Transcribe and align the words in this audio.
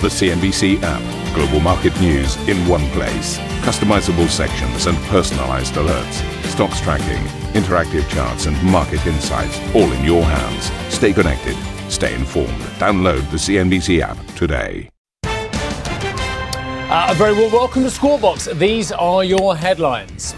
The 0.00 0.06
CNBC 0.06 0.78
app. 0.84 1.34
Global 1.34 1.58
market 1.58 2.00
news 2.00 2.36
in 2.48 2.56
one 2.68 2.88
place. 2.90 3.36
Customizable 3.66 4.28
sections 4.28 4.86
and 4.86 4.96
personalized 5.08 5.74
alerts. 5.74 6.22
Stocks 6.44 6.80
tracking, 6.80 7.20
interactive 7.60 8.08
charts, 8.08 8.46
and 8.46 8.56
market 8.62 9.04
insights 9.08 9.58
all 9.74 9.90
in 9.90 10.04
your 10.04 10.22
hands. 10.22 10.70
Stay 10.94 11.12
connected. 11.12 11.56
Stay 11.90 12.14
informed. 12.14 12.60
Download 12.78 13.28
the 13.32 13.38
CNBC 13.38 13.98
app 14.00 14.16
today. 14.36 14.88
Uh, 15.24 17.08
a 17.10 17.14
very 17.16 17.32
well 17.32 17.50
welcome 17.50 17.82
to 17.82 17.90
Squawk 17.90 18.20
Box. 18.20 18.44
These 18.54 18.92
are 18.92 19.24
your 19.24 19.56
headlines. 19.56 20.36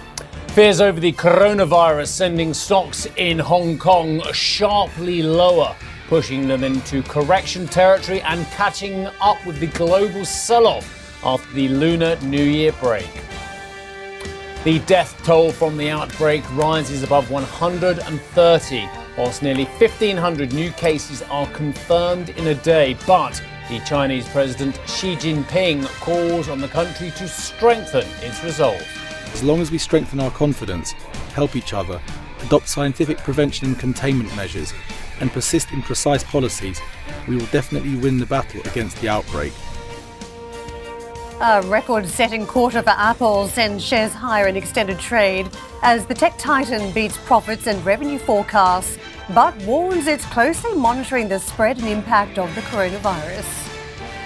Fears 0.54 0.80
over 0.80 0.98
the 0.98 1.12
coronavirus 1.12 2.06
sending 2.06 2.54
stocks 2.54 3.06
in 3.18 3.38
Hong 3.38 3.76
Kong 3.76 4.22
sharply 4.32 5.22
lower 5.22 5.76
pushing 6.10 6.48
them 6.48 6.64
into 6.64 7.04
correction 7.04 7.68
territory 7.68 8.20
and 8.22 8.44
catching 8.46 9.06
up 9.22 9.46
with 9.46 9.60
the 9.60 9.68
global 9.68 10.24
sell 10.24 10.66
off 10.66 11.24
after 11.24 11.52
the 11.52 11.68
Lunar 11.68 12.16
New 12.22 12.42
Year 12.42 12.72
break. 12.80 13.08
The 14.64 14.80
death 14.80 15.16
toll 15.22 15.52
from 15.52 15.76
the 15.76 15.88
outbreak 15.88 16.42
rises 16.56 17.04
above 17.04 17.30
130, 17.30 18.88
whilst 19.16 19.42
nearly 19.44 19.66
1,500 19.66 20.52
new 20.52 20.72
cases 20.72 21.22
are 21.30 21.46
confirmed 21.52 22.30
in 22.30 22.48
a 22.48 22.56
day. 22.56 22.96
But 23.06 23.40
the 23.68 23.78
Chinese 23.86 24.28
President 24.30 24.80
Xi 24.88 25.14
Jinping 25.14 25.86
calls 26.00 26.48
on 26.48 26.60
the 26.60 26.66
country 26.66 27.12
to 27.18 27.28
strengthen 27.28 28.04
its 28.20 28.42
resolve. 28.42 28.84
As 29.32 29.44
long 29.44 29.60
as 29.60 29.70
we 29.70 29.78
strengthen 29.78 30.18
our 30.18 30.32
confidence, 30.32 30.90
help 31.34 31.54
each 31.54 31.72
other, 31.72 32.02
adopt 32.42 32.68
scientific 32.68 33.18
prevention 33.18 33.68
and 33.68 33.78
containment 33.78 34.34
measures, 34.34 34.74
and 35.20 35.32
persist 35.32 35.70
in 35.72 35.82
precise 35.82 36.24
policies, 36.24 36.80
we 37.28 37.36
will 37.36 37.46
definitely 37.46 37.96
win 37.96 38.18
the 38.18 38.26
battle 38.26 38.60
against 38.62 39.00
the 39.00 39.08
outbreak. 39.08 39.52
A 41.40 41.62
record 41.62 42.06
setting 42.06 42.46
quarter 42.46 42.82
for 42.82 42.90
Apple 42.90 43.48
sends 43.48 43.82
shares 43.82 44.12
higher 44.12 44.46
in 44.46 44.56
extended 44.56 44.98
trade 44.98 45.48
as 45.82 46.04
the 46.04 46.14
tech 46.14 46.36
titan 46.36 46.92
beats 46.92 47.16
profits 47.16 47.66
and 47.66 47.82
revenue 47.84 48.18
forecasts, 48.18 48.98
but 49.34 49.56
warns 49.62 50.06
it's 50.06 50.26
closely 50.26 50.74
monitoring 50.74 51.28
the 51.28 51.38
spread 51.38 51.78
and 51.78 51.88
impact 51.88 52.36
of 52.36 52.54
the 52.54 52.60
coronavirus. 52.62 53.69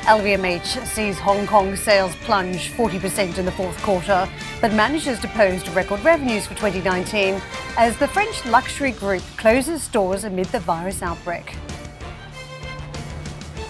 LVMH 0.05 0.85
sees 0.87 1.19
Hong 1.19 1.47
Kong 1.47 1.75
sales 1.77 2.15
plunge 2.17 2.71
40% 2.73 3.39
in 3.39 3.47
the 3.47 3.51
fourth 3.51 3.81
quarter, 3.83 4.29
but 4.61 4.71
manages 4.75 5.19
to 5.21 5.29
post 5.29 5.67
record 5.69 6.05
revenues 6.05 6.47
for 6.47 6.53
2019 6.57 7.41
as 7.79 7.97
the 7.97 8.07
French 8.07 8.45
luxury 8.45 8.91
group 8.91 9.23
closes 9.39 9.83
stores 9.83 10.25
amid 10.25 10.45
the 10.47 10.61
virus 10.61 11.01
outbreak. 11.01 11.57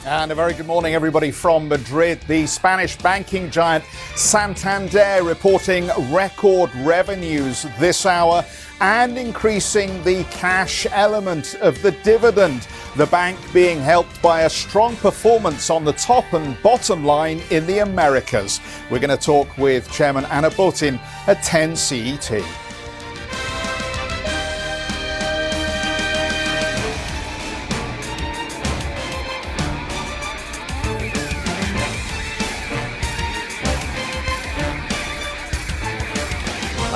And 0.05 0.33
a 0.33 0.35
very 0.35 0.55
good 0.55 0.67
morning, 0.67 0.95
everybody, 0.95 1.31
from 1.31 1.69
Madrid. 1.69 2.21
The 2.27 2.47
Spanish 2.47 2.99
banking 2.99 3.49
giant 3.49 3.85
Santander 4.17 5.21
reporting 5.23 5.89
record 6.11 6.75
revenues 6.79 7.65
this 7.79 8.05
hour 8.07 8.45
and 8.85 9.17
increasing 9.17 9.91
the 10.05 10.25
cash 10.25 10.87
element 10.91 11.55
of 11.63 11.81
the 11.81 11.91
dividend. 12.03 12.69
The 12.97 13.07
bank 13.07 13.39
being 13.51 13.81
helped 13.81 14.21
by 14.21 14.43
a 14.43 14.51
strong 14.51 14.95
performance 14.97 15.71
on 15.71 15.87
the 15.87 15.95
top 15.95 16.35
and 16.35 16.63
bottom 16.63 17.03
line 17.03 17.41
in 17.49 17.67
the 17.67 17.79
Americas. 17.79 18.61
We're 18.91 18.99
going 18.99 19.09
to 19.09 19.17
talk 19.17 19.57
with 19.57 19.91
Chairman 19.91 20.27
Ana 20.27 20.51
Botín 20.51 20.99
at 21.27 21.43
10 21.43 21.77
CET. 21.77 22.64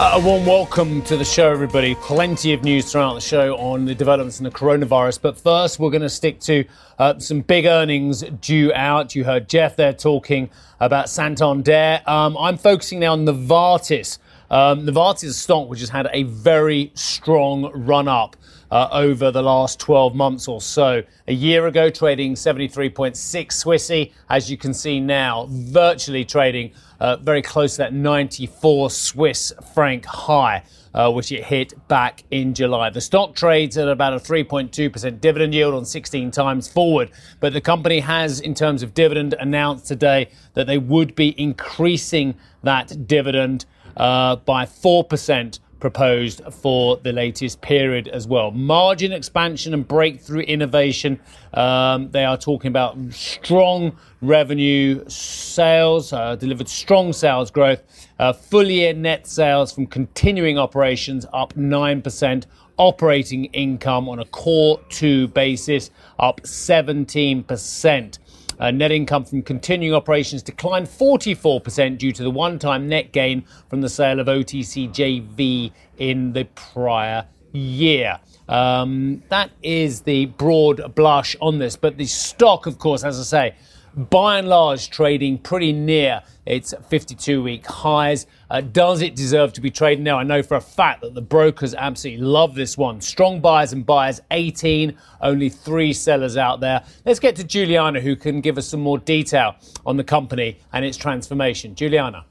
A 0.00 0.20
warm 0.20 0.46
welcome 0.46 1.02
to 1.02 1.16
the 1.16 1.24
show, 1.24 1.50
everybody. 1.50 1.96
Plenty 1.96 2.52
of 2.52 2.62
news 2.62 2.92
throughout 2.92 3.14
the 3.14 3.20
show 3.20 3.56
on 3.56 3.84
the 3.84 3.96
developments 3.96 4.38
in 4.38 4.44
the 4.44 4.50
coronavirus. 4.50 5.20
But 5.20 5.36
first, 5.36 5.80
we're 5.80 5.90
going 5.90 6.02
to 6.02 6.08
stick 6.08 6.38
to 6.42 6.64
uh, 7.00 7.18
some 7.18 7.40
big 7.40 7.66
earnings 7.66 8.20
due 8.40 8.72
out. 8.74 9.16
You 9.16 9.24
heard 9.24 9.48
Geoff 9.48 9.74
there 9.74 9.92
talking 9.92 10.50
about 10.78 11.10
Santander. 11.10 12.00
Um, 12.06 12.36
I'm 12.38 12.58
focusing 12.58 13.00
now 13.00 13.14
on 13.14 13.26
Novartis. 13.26 14.18
Um, 14.52 14.86
Novartis 14.86 15.24
is 15.24 15.30
a 15.30 15.40
stock 15.40 15.68
which 15.68 15.80
has 15.80 15.88
had 15.88 16.08
a 16.12 16.22
very 16.22 16.92
strong 16.94 17.72
run 17.74 18.06
up 18.06 18.36
uh, 18.70 18.88
over 18.92 19.30
the 19.30 19.42
last 19.42 19.80
12 19.80 20.14
months 20.14 20.48
or 20.48 20.60
so. 20.60 21.02
A 21.26 21.32
year 21.32 21.66
ago, 21.66 21.90
trading 21.90 22.34
73.6 22.34 23.16
Swissy. 23.16 24.12
As 24.28 24.50
you 24.50 24.56
can 24.56 24.74
see 24.74 25.00
now, 25.00 25.46
virtually 25.50 26.24
trading 26.24 26.72
uh, 27.00 27.16
very 27.16 27.42
close 27.42 27.72
to 27.72 27.78
that 27.78 27.92
94 27.92 28.90
Swiss 28.90 29.52
franc 29.74 30.04
high. 30.04 30.62
Uh, 30.94 31.12
which 31.12 31.30
it 31.30 31.44
hit 31.44 31.74
back 31.86 32.24
in 32.30 32.54
July. 32.54 32.88
The 32.88 33.00
stock 33.00 33.34
trades 33.34 33.76
at 33.76 33.86
about 33.86 34.14
a 34.14 34.16
3.2% 34.16 35.20
dividend 35.20 35.54
yield 35.54 35.74
on 35.74 35.84
16 35.84 36.30
times 36.30 36.66
forward. 36.66 37.10
But 37.40 37.52
the 37.52 37.60
company 37.60 38.00
has, 38.00 38.40
in 38.40 38.54
terms 38.54 38.82
of 38.82 38.94
dividend, 38.94 39.34
announced 39.38 39.86
today 39.86 40.30
that 40.54 40.66
they 40.66 40.78
would 40.78 41.14
be 41.14 41.40
increasing 41.40 42.34
that 42.62 43.06
dividend 43.06 43.66
uh, 43.98 44.36
by 44.36 44.64
4% 44.64 45.60
proposed 45.80 46.40
for 46.50 46.96
the 46.98 47.12
latest 47.12 47.60
period 47.60 48.08
as 48.08 48.26
well. 48.26 48.50
Margin 48.50 49.12
expansion 49.12 49.74
and 49.74 49.86
breakthrough 49.86 50.42
innovation. 50.42 51.20
Um, 51.54 52.10
they 52.10 52.24
are 52.24 52.36
talking 52.36 52.68
about 52.68 52.96
strong 53.12 53.96
revenue 54.20 55.04
sales, 55.08 56.12
uh, 56.12 56.36
delivered 56.36 56.68
strong 56.68 57.12
sales 57.12 57.50
growth. 57.50 57.82
Uh, 58.18 58.32
full 58.32 58.68
year 58.68 58.92
net 58.92 59.26
sales 59.26 59.72
from 59.72 59.86
continuing 59.86 60.58
operations 60.58 61.26
up 61.32 61.54
9%. 61.54 62.46
Operating 62.76 63.46
income 63.46 64.08
on 64.08 64.20
a 64.20 64.24
core 64.26 64.80
two 64.88 65.26
basis 65.28 65.90
up 66.18 66.40
17%. 66.42 68.18
Uh, 68.58 68.70
net 68.70 68.90
income 68.90 69.24
from 69.24 69.42
continuing 69.42 69.94
operations 69.94 70.42
declined 70.42 70.86
44% 70.86 71.98
due 71.98 72.12
to 72.12 72.22
the 72.22 72.30
one 72.30 72.58
time 72.58 72.88
net 72.88 73.12
gain 73.12 73.44
from 73.68 73.80
the 73.80 73.88
sale 73.88 74.18
of 74.18 74.26
OTC 74.26 74.88
JV 74.90 75.72
in 75.98 76.32
the 76.32 76.44
prior 76.44 77.26
year. 77.52 78.18
Um, 78.48 79.22
that 79.28 79.50
is 79.62 80.02
the 80.02 80.26
broad 80.26 80.94
blush 80.94 81.36
on 81.40 81.58
this. 81.58 81.76
But 81.76 81.98
the 81.98 82.06
stock, 82.06 82.66
of 82.66 82.78
course, 82.78 83.04
as 83.04 83.20
I 83.20 83.22
say, 83.22 83.56
by 83.94 84.38
and 84.38 84.48
large, 84.48 84.90
trading 84.90 85.38
pretty 85.38 85.72
near 85.72 86.22
its 86.46 86.72
52 86.88 87.42
week 87.42 87.66
highs. 87.66 88.26
Uh, 88.50 88.60
does 88.60 89.02
it 89.02 89.14
deserve 89.14 89.52
to 89.54 89.60
be 89.60 89.70
traded 89.70 90.04
now? 90.04 90.18
I 90.18 90.22
know 90.22 90.42
for 90.42 90.56
a 90.56 90.60
fact 90.60 91.02
that 91.02 91.14
the 91.14 91.22
brokers 91.22 91.74
absolutely 91.74 92.24
love 92.24 92.54
this 92.54 92.78
one. 92.78 93.00
Strong 93.00 93.40
buyers 93.40 93.72
and 93.72 93.84
buyers, 93.84 94.20
18, 94.30 94.96
only 95.20 95.48
three 95.48 95.92
sellers 95.92 96.36
out 96.36 96.60
there. 96.60 96.84
Let's 97.04 97.20
get 97.20 97.36
to 97.36 97.44
Juliana, 97.44 98.00
who 98.00 98.16
can 98.16 98.40
give 98.40 98.56
us 98.58 98.68
some 98.68 98.80
more 98.80 98.98
detail 98.98 99.56
on 99.84 99.96
the 99.96 100.04
company 100.04 100.58
and 100.72 100.84
its 100.84 100.96
transformation. 100.96 101.74
Juliana. 101.74 102.24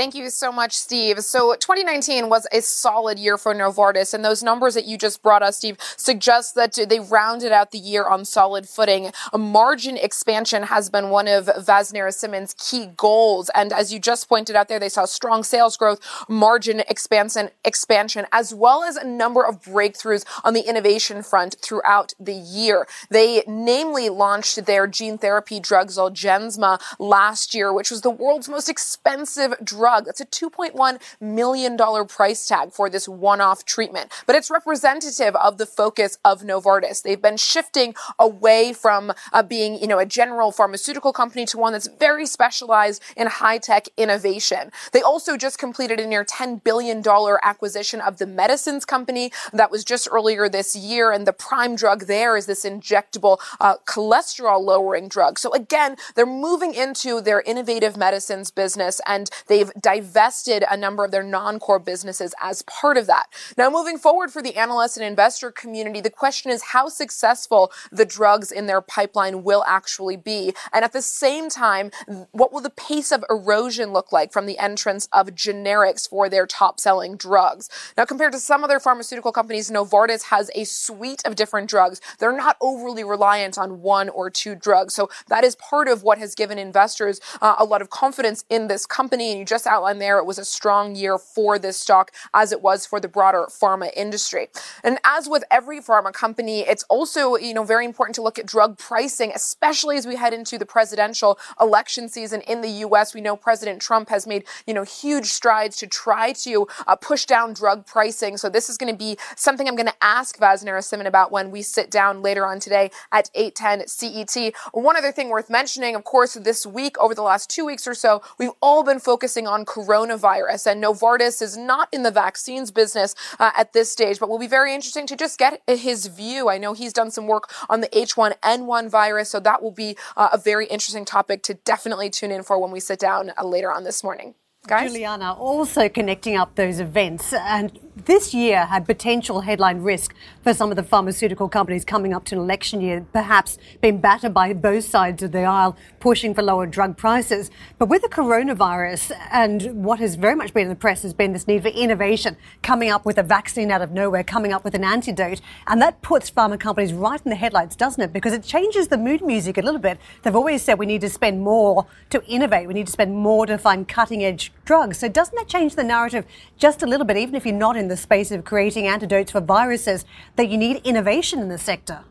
Thank 0.00 0.14
you 0.14 0.30
so 0.30 0.50
much, 0.50 0.72
Steve. 0.72 1.20
So 1.20 1.54
2019 1.56 2.30
was 2.30 2.46
a 2.52 2.62
solid 2.62 3.18
year 3.18 3.36
for 3.36 3.54
Novartis, 3.54 4.14
and 4.14 4.24
those 4.24 4.42
numbers 4.42 4.72
that 4.72 4.86
you 4.86 4.96
just 4.96 5.22
brought 5.22 5.42
us, 5.42 5.58
Steve, 5.58 5.76
suggest 5.98 6.54
that 6.54 6.72
they 6.88 6.98
rounded 6.98 7.52
out 7.52 7.70
the 7.70 7.78
year 7.78 8.08
on 8.08 8.24
solid 8.24 8.66
footing. 8.66 9.12
A 9.30 9.36
margin 9.36 9.98
expansion 9.98 10.62
has 10.62 10.88
been 10.88 11.10
one 11.10 11.28
of 11.28 11.50
Vas 11.58 11.92
Narasimhan's 11.92 12.54
key 12.54 12.86
goals, 12.96 13.50
and 13.54 13.74
as 13.74 13.92
you 13.92 13.98
just 13.98 14.26
pointed 14.26 14.56
out 14.56 14.68
there, 14.68 14.78
they 14.78 14.88
saw 14.88 15.04
strong 15.04 15.44
sales 15.44 15.76
growth, 15.76 16.00
margin 16.30 16.80
expansion, 16.88 17.50
expansion, 17.62 18.24
as 18.32 18.54
well 18.54 18.82
as 18.82 18.96
a 18.96 19.06
number 19.06 19.44
of 19.44 19.60
breakthroughs 19.60 20.24
on 20.44 20.54
the 20.54 20.66
innovation 20.66 21.22
front 21.22 21.56
throughout 21.60 22.14
the 22.18 22.32
year. 22.32 22.86
They 23.10 23.42
namely 23.46 24.08
launched 24.08 24.64
their 24.64 24.86
gene 24.86 25.18
therapy 25.18 25.60
drug 25.60 25.88
Zolgensma 25.88 26.80
last 26.98 27.54
year, 27.54 27.70
which 27.70 27.90
was 27.90 28.00
the 28.00 28.08
world's 28.08 28.48
most 28.48 28.70
expensive 28.70 29.52
drug 29.62 29.89
drug. 29.90 30.06
That's 30.06 30.20
a 30.20 30.26
$2.1 30.26 31.00
million 31.20 32.06
price 32.06 32.46
tag 32.46 32.72
for 32.72 32.88
this 32.88 33.08
one-off 33.08 33.64
treatment. 33.64 34.10
But 34.26 34.36
it's 34.36 34.50
representative 34.50 35.34
of 35.36 35.58
the 35.58 35.66
focus 35.66 36.18
of 36.24 36.42
Novartis. 36.42 37.02
They've 37.02 37.20
been 37.20 37.36
shifting 37.36 37.94
away 38.18 38.72
from 38.72 39.12
uh, 39.32 39.42
being, 39.42 39.80
you 39.80 39.86
know, 39.86 39.98
a 39.98 40.06
general 40.06 40.52
pharmaceutical 40.52 41.12
company 41.12 41.44
to 41.46 41.58
one 41.58 41.72
that's 41.72 41.88
very 41.88 42.26
specialized 42.26 43.02
in 43.16 43.26
high-tech 43.26 43.88
innovation. 43.96 44.70
They 44.92 45.02
also 45.02 45.36
just 45.36 45.58
completed 45.58 45.98
a 45.98 46.06
near 46.06 46.24
$10 46.24 46.62
billion 46.62 47.02
acquisition 47.42 48.00
of 48.00 48.18
the 48.18 48.26
medicines 48.26 48.84
company 48.84 49.32
that 49.52 49.70
was 49.70 49.84
just 49.84 50.08
earlier 50.10 50.48
this 50.48 50.76
year. 50.76 51.10
And 51.10 51.26
the 51.26 51.32
prime 51.32 51.74
drug 51.76 52.06
there 52.06 52.36
is 52.36 52.46
this 52.46 52.64
injectable 52.64 53.38
uh, 53.60 53.76
cholesterol 53.86 54.62
lowering 54.62 55.08
drug. 55.08 55.38
So 55.38 55.52
again, 55.52 55.96
they're 56.14 56.26
moving 56.26 56.74
into 56.74 57.20
their 57.20 57.40
innovative 57.40 57.96
medicines 57.96 58.50
business 58.50 59.00
and 59.06 59.30
they've 59.48 59.69
they've 59.74 60.00
divested 60.00 60.64
a 60.70 60.76
number 60.76 61.04
of 61.04 61.10
their 61.10 61.22
non-core 61.22 61.78
businesses 61.78 62.34
as 62.42 62.62
part 62.62 62.96
of 62.96 63.06
that. 63.06 63.26
Now, 63.56 63.70
moving 63.70 63.98
forward 63.98 64.30
for 64.30 64.42
the 64.42 64.56
analyst 64.56 64.96
and 64.96 65.04
investor 65.04 65.50
community, 65.50 66.00
the 66.00 66.10
question 66.10 66.50
is 66.50 66.62
how 66.62 66.88
successful 66.88 67.72
the 67.90 68.04
drugs 68.04 68.50
in 68.50 68.66
their 68.66 68.80
pipeline 68.80 69.42
will 69.42 69.64
actually 69.66 70.16
be. 70.16 70.54
And 70.72 70.84
at 70.84 70.92
the 70.92 71.02
same 71.02 71.48
time, 71.48 71.90
what 72.32 72.52
will 72.52 72.60
the 72.60 72.70
pace 72.70 73.12
of 73.12 73.24
erosion 73.28 73.92
look 73.92 74.12
like 74.12 74.32
from 74.32 74.46
the 74.46 74.58
entrance 74.58 75.08
of 75.12 75.28
generics 75.28 76.08
for 76.08 76.28
their 76.28 76.46
top 76.46 76.80
selling 76.80 77.16
drugs? 77.16 77.68
Now, 77.96 78.04
compared 78.04 78.32
to 78.32 78.38
some 78.38 78.64
other 78.64 78.80
pharmaceutical 78.80 79.32
companies, 79.32 79.70
Novartis 79.70 80.24
has 80.24 80.50
a 80.54 80.64
suite 80.64 81.22
of 81.24 81.36
different 81.36 81.68
drugs. 81.68 82.00
They're 82.18 82.36
not 82.36 82.56
overly 82.60 83.04
reliant 83.04 83.58
on 83.58 83.82
one 83.82 84.08
or 84.08 84.30
two 84.30 84.54
drugs. 84.54 84.94
So 84.94 85.10
that 85.28 85.44
is 85.44 85.56
part 85.56 85.88
of 85.88 86.02
what 86.02 86.18
has 86.18 86.34
given 86.34 86.58
investors 86.58 87.20
uh, 87.40 87.56
a 87.58 87.64
lot 87.64 87.82
of 87.82 87.90
confidence 87.90 88.44
in 88.48 88.68
this 88.68 88.86
company. 88.86 89.30
And 89.30 89.38
you 89.38 89.44
just 89.44 89.59
outlined 89.66 90.00
there, 90.00 90.18
it 90.18 90.26
was 90.26 90.38
a 90.38 90.44
strong 90.44 90.94
year 90.94 91.18
for 91.18 91.58
this 91.58 91.78
stock 91.78 92.10
as 92.34 92.52
it 92.52 92.62
was 92.62 92.86
for 92.86 93.00
the 93.00 93.08
broader 93.08 93.46
pharma 93.50 93.90
industry. 93.96 94.48
And 94.82 94.98
as 95.04 95.28
with 95.28 95.44
every 95.50 95.80
pharma 95.80 96.12
company, 96.12 96.60
it's 96.60 96.82
also, 96.84 97.36
you 97.36 97.54
know, 97.54 97.64
very 97.64 97.84
important 97.84 98.14
to 98.16 98.22
look 98.22 98.38
at 98.38 98.46
drug 98.46 98.78
pricing, 98.78 99.32
especially 99.34 99.96
as 99.96 100.06
we 100.06 100.16
head 100.16 100.32
into 100.32 100.58
the 100.58 100.66
presidential 100.66 101.38
election 101.60 102.08
season 102.08 102.40
in 102.42 102.60
the 102.60 102.68
U.S. 102.84 103.14
We 103.14 103.20
know 103.20 103.36
President 103.36 103.80
Trump 103.80 104.08
has 104.08 104.26
made, 104.26 104.44
you 104.66 104.74
know, 104.74 104.84
huge 104.84 105.26
strides 105.26 105.76
to 105.76 105.86
try 105.86 106.32
to 106.32 106.66
uh, 106.86 106.96
push 106.96 107.24
down 107.24 107.52
drug 107.52 107.86
pricing. 107.86 108.36
So 108.36 108.48
this 108.48 108.68
is 108.68 108.76
going 108.76 108.92
to 108.92 108.98
be 108.98 109.16
something 109.36 109.68
I'm 109.68 109.76
going 109.76 109.86
to 109.86 109.94
ask 110.02 110.38
Vas 110.38 110.64
Narasimhan 110.64 111.06
about 111.06 111.32
when 111.32 111.50
we 111.50 111.62
sit 111.62 111.90
down 111.90 112.22
later 112.22 112.46
on 112.46 112.60
today 112.60 112.90
at 113.12 113.30
8:10 113.34 113.88
CET. 113.88 114.54
One 114.72 114.96
other 114.96 115.12
thing 115.12 115.28
worth 115.28 115.50
mentioning, 115.50 115.94
of 115.94 116.04
course, 116.04 116.34
this 116.34 116.66
week 116.66 116.98
over 116.98 117.14
the 117.14 117.22
last 117.22 117.50
two 117.50 117.64
weeks 117.64 117.86
or 117.86 117.94
so, 117.94 118.22
we've 118.38 118.50
all 118.60 118.82
been 118.82 119.00
focusing 119.00 119.46
on 119.50 119.64
coronavirus, 119.64 120.70
and 120.70 120.82
Novartis 120.82 121.42
is 121.42 121.56
not 121.56 121.88
in 121.92 122.02
the 122.02 122.10
vaccines 122.10 122.70
business 122.70 123.14
uh, 123.38 123.50
at 123.56 123.72
this 123.72 123.90
stage, 123.90 124.18
but 124.20 124.28
will 124.28 124.38
be 124.38 124.46
very 124.46 124.74
interesting 124.74 125.06
to 125.08 125.16
just 125.16 125.38
get 125.38 125.60
his 125.66 126.06
view. 126.06 126.48
I 126.48 126.58
know 126.58 126.72
he's 126.72 126.92
done 126.92 127.10
some 127.10 127.26
work 127.26 127.52
on 127.68 127.80
the 127.80 127.88
H1N1 127.88 128.88
virus, 128.88 129.30
so 129.30 129.40
that 129.40 129.62
will 129.62 129.72
be 129.72 129.96
uh, 130.16 130.30
a 130.32 130.38
very 130.38 130.66
interesting 130.66 131.04
topic 131.04 131.42
to 131.44 131.54
definitely 131.54 132.10
tune 132.10 132.30
in 132.30 132.42
for 132.42 132.58
when 132.60 132.70
we 132.70 132.80
sit 132.80 132.98
down 132.98 133.32
uh, 133.36 133.44
later 133.44 133.72
on 133.72 133.84
this 133.84 134.04
morning. 134.04 134.34
Guys? 134.66 134.92
Juliana, 134.92 135.32
also 135.32 135.88
connecting 135.88 136.36
up 136.36 136.54
those 136.54 136.80
events, 136.80 137.32
and 137.32 137.76
this 138.04 138.32
year 138.32 138.66
had 138.66 138.86
potential 138.86 139.40
headline 139.40 139.80
risk 139.80 140.14
for 140.42 140.54
some 140.54 140.70
of 140.70 140.76
the 140.76 140.82
pharmaceutical 140.82 141.48
companies 141.48 141.84
coming 141.84 142.14
up 142.14 142.24
to 142.26 142.34
an 142.34 142.40
election 142.40 142.80
year, 142.80 143.04
perhaps 143.12 143.58
being 143.80 144.00
battered 144.00 144.32
by 144.32 144.52
both 144.52 144.84
sides 144.84 145.22
of 145.22 145.32
the 145.32 145.42
aisle, 145.42 145.76
pushing 145.98 146.34
for 146.34 146.42
lower 146.42 146.66
drug 146.66 146.96
prices. 146.96 147.50
But 147.78 147.88
with 147.88 148.02
the 148.02 148.08
coronavirus 148.08 149.12
and 149.32 149.82
what 149.84 149.98
has 149.98 150.14
very 150.14 150.36
much 150.36 150.54
been 150.54 150.64
in 150.64 150.68
the 150.68 150.76
press 150.76 151.02
has 151.02 151.14
been 151.14 151.32
this 151.32 151.48
need 151.48 151.62
for 151.62 151.68
innovation, 151.68 152.36
coming 152.62 152.90
up 152.90 153.04
with 153.04 153.18
a 153.18 153.22
vaccine 153.22 153.70
out 153.70 153.82
of 153.82 153.90
nowhere, 153.90 154.22
coming 154.22 154.52
up 154.52 154.62
with 154.62 154.74
an 154.74 154.84
antidote. 154.84 155.40
And 155.66 155.80
that 155.82 156.00
puts 156.00 156.30
pharma 156.30 156.60
companies 156.60 156.92
right 156.92 157.20
in 157.24 157.30
the 157.30 157.36
headlights, 157.36 157.76
doesn't 157.76 158.02
it? 158.02 158.12
Because 158.12 158.34
it 158.34 158.44
changes 158.44 158.88
the 158.88 158.98
mood 158.98 159.22
music 159.22 159.58
a 159.58 159.62
little 159.62 159.80
bit. 159.80 159.98
They've 160.22 160.36
always 160.36 160.62
said 160.62 160.78
we 160.78 160.86
need 160.86 161.00
to 161.00 161.10
spend 161.10 161.40
more 161.40 161.86
to 162.10 162.24
innovate, 162.26 162.68
we 162.68 162.74
need 162.74 162.86
to 162.86 162.92
spend 162.92 163.16
more 163.16 163.46
to 163.46 163.58
find 163.58 163.88
cutting 163.88 164.22
edge 164.22 164.52
drugs. 164.70 164.98
So 164.98 165.08
doesn't 165.08 165.34
that 165.34 165.48
change 165.48 165.74
the 165.74 165.82
narrative 165.82 166.24
just 166.56 166.84
a 166.84 166.86
little 166.86 167.04
bit, 167.04 167.16
even 167.16 167.34
if 167.34 167.44
you're 167.44 167.52
not 167.52 167.76
in 167.76 167.88
the 167.88 167.96
space 167.96 168.30
of 168.30 168.44
creating 168.44 168.86
antidotes 168.86 169.32
for 169.32 169.40
viruses, 169.40 170.04
that 170.36 170.48
you 170.48 170.56
need 170.56 170.76
innovation 170.84 171.40
in 171.40 171.48
the 171.48 171.58
sector? 171.58 172.04